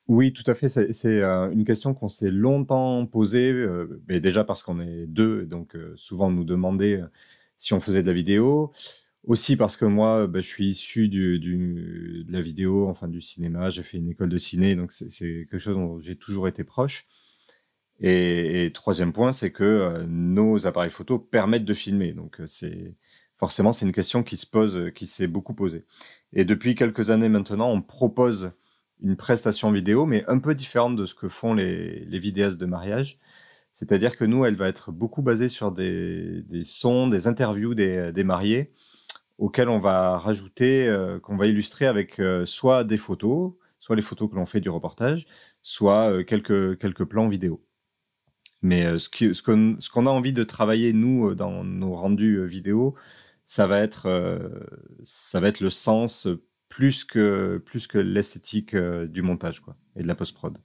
[0.07, 0.69] Oui, tout à fait.
[0.69, 5.45] C'est euh, une question qu'on s'est longtemps posée, euh, mais déjà parce qu'on est deux,
[5.45, 7.07] donc euh, souvent on nous demandait euh,
[7.59, 8.73] si on faisait de la vidéo.
[9.25, 13.69] Aussi parce que moi, bah, je suis issu de la vidéo, enfin du cinéma.
[13.71, 15.09] J'ai fait une école de ciné, donc c'est
[15.51, 17.07] quelque chose dont j'ai toujours été proche.
[18.01, 22.13] Et, troisième point, c'est que euh, nos appareils photo permettent de filmer.
[22.13, 22.95] Donc euh, c'est
[23.37, 25.85] forcément c'est une question qui se pose, euh, qui s'est beaucoup posée.
[26.33, 28.53] Et depuis quelques années maintenant, on propose
[29.03, 33.19] une prestation vidéo, mais un peu différente de ce que font les, vidéastes de mariage.
[33.73, 38.73] C'est-à-dire que nous, elle va être beaucoup basée sur des, sons, des interviews des mariés,
[39.41, 44.03] auxquels on va rajouter, euh, qu'on va illustrer avec euh, soit des photos, soit les
[44.03, 45.27] photos que l'on fait du reportage,
[45.63, 47.65] soit euh, quelques, quelques plans vidéo.
[48.63, 49.09] Mais ce
[49.43, 52.95] qu'on ce qu'on a envie de travailler, nous, dans nos rendus vidéo,
[53.47, 54.07] ça va être,
[55.03, 56.29] ça va être le sens
[56.69, 60.59] plus que, plus que l'esthétique du montage quoi, et de la post-prod.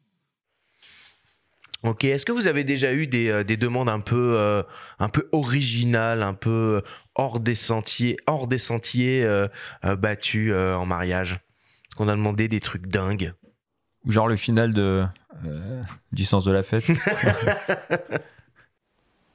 [1.86, 4.64] Ok, est-ce que vous avez déjà eu des, euh, des demandes un peu, euh,
[4.98, 6.82] un peu originales, un peu
[7.14, 9.48] hors des sentiers, hors des sentiers euh,
[9.86, 11.34] euh, battus euh, en mariage?
[11.34, 13.34] Est-ce qu'on a demandé des trucs dingues
[14.06, 15.06] Ou genre le final de,
[15.46, 15.82] euh,
[16.12, 16.86] du sens de la fête?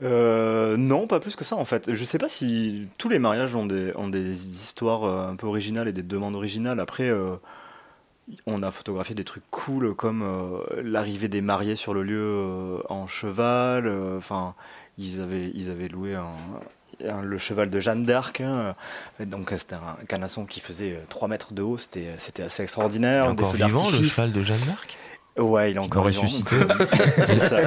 [0.03, 1.93] Euh, non, pas plus que ça en fait.
[1.93, 5.47] Je sais pas si tous les mariages ont des, ont des histoires euh, un peu
[5.47, 6.81] originales et des demandes originales.
[6.81, 7.37] Après, euh,
[8.47, 12.79] on a photographié des trucs cool comme euh, l'arrivée des mariés sur le lieu euh,
[12.89, 13.87] en cheval.
[13.87, 14.55] euh, Enfin,
[14.99, 16.27] ils avaient, ils avaient loué un,
[17.09, 18.41] un- le cheval de Jeanne d'Arc.
[18.41, 18.75] hein.
[19.21, 21.79] Donc c'était un canasson qui faisait euh, 3 mètres de haut.
[21.79, 23.25] C'était, c'était assez Il est extraordinaire.
[23.35, 24.97] Des encore vivant, le cheval de Jeanne d'Arc?
[25.39, 26.23] Ouais, il est encore va vivant.
[26.23, 26.57] ressusciter.
[27.27, 27.61] C'est ça.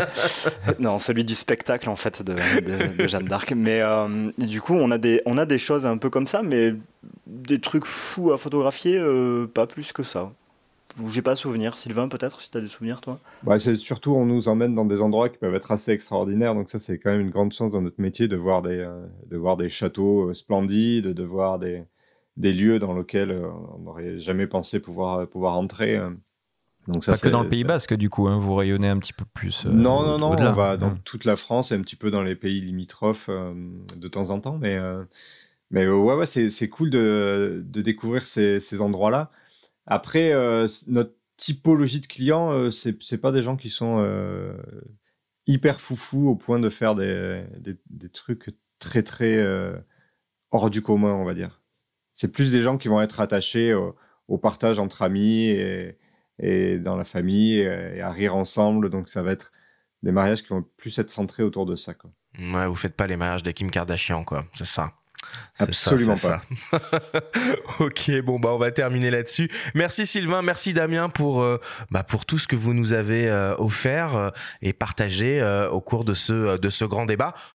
[0.79, 3.51] Non, celui du spectacle en fait de, de- de Jeanne d'Arc.
[3.53, 6.43] Mais euh, du coup, on a des on a des choses un peu comme ça,
[6.43, 6.75] mais
[7.25, 10.31] des trucs fous à photographier, euh, pas plus que ça.
[11.09, 11.77] J'ai pas souvenir.
[11.77, 13.19] Sylvain, peut-être, si t'as des souvenirs, toi?
[13.41, 16.55] Bah, c'est surtout, on nous emmène dans des endroits qui peuvent être assez extraordinaires.
[16.55, 19.05] Donc ça, c'est quand même une grande chance dans notre métier de voir des, euh,
[19.27, 21.83] de voir des châteaux euh, splendides, de voir des,
[22.37, 25.99] des lieux dans lesquels euh, on n'aurait jamais pensé pouvoir, pouvoir entrer.
[26.87, 29.13] Donc ça, Pas que dans le Pays Basque, du coup, hein, vous rayonnez un petit
[29.13, 29.65] peu plus.
[29.65, 30.51] euh, Non, non, non, au-delà.
[30.51, 30.97] on va dans Hein.
[31.03, 33.53] toute la France et un petit peu dans les pays limitrophes euh,
[33.97, 34.57] de temps en temps.
[34.57, 35.03] Mais, euh,
[35.71, 39.31] mais ouais, ouais, c'est, c'est cool de, de découvrir ces, ces endroits-là.
[39.85, 44.55] Après, euh, notre typologie de clients, euh, c'est, c'est pas des gens qui sont euh,
[45.47, 49.43] hyper foufous au point de faire des, des, des trucs très, très
[50.51, 51.61] hors du commun, on va dire.
[52.13, 55.97] C'est plus des gens qui vont être attachés au, partage entre amis et,
[56.39, 58.89] et dans la famille et, à rire ensemble.
[58.89, 59.51] Donc ça va être
[60.01, 61.93] des mariages qui vont plus être centrés autour de ça.
[61.93, 62.11] Quoi.
[62.39, 64.45] Ouais, vous faites pas les mariages de Kim Kardashian, quoi.
[64.53, 64.93] C'est ça.
[65.59, 66.79] Absolument ça, ça.
[67.79, 69.49] ok, bon bah on va terminer là-dessus.
[69.75, 71.59] Merci Sylvain, merci Damien pour euh,
[71.91, 74.29] bah, pour tout ce que vous nous avez euh, offert euh,
[74.61, 77.33] et partagé au cours de ce de ce grand débat.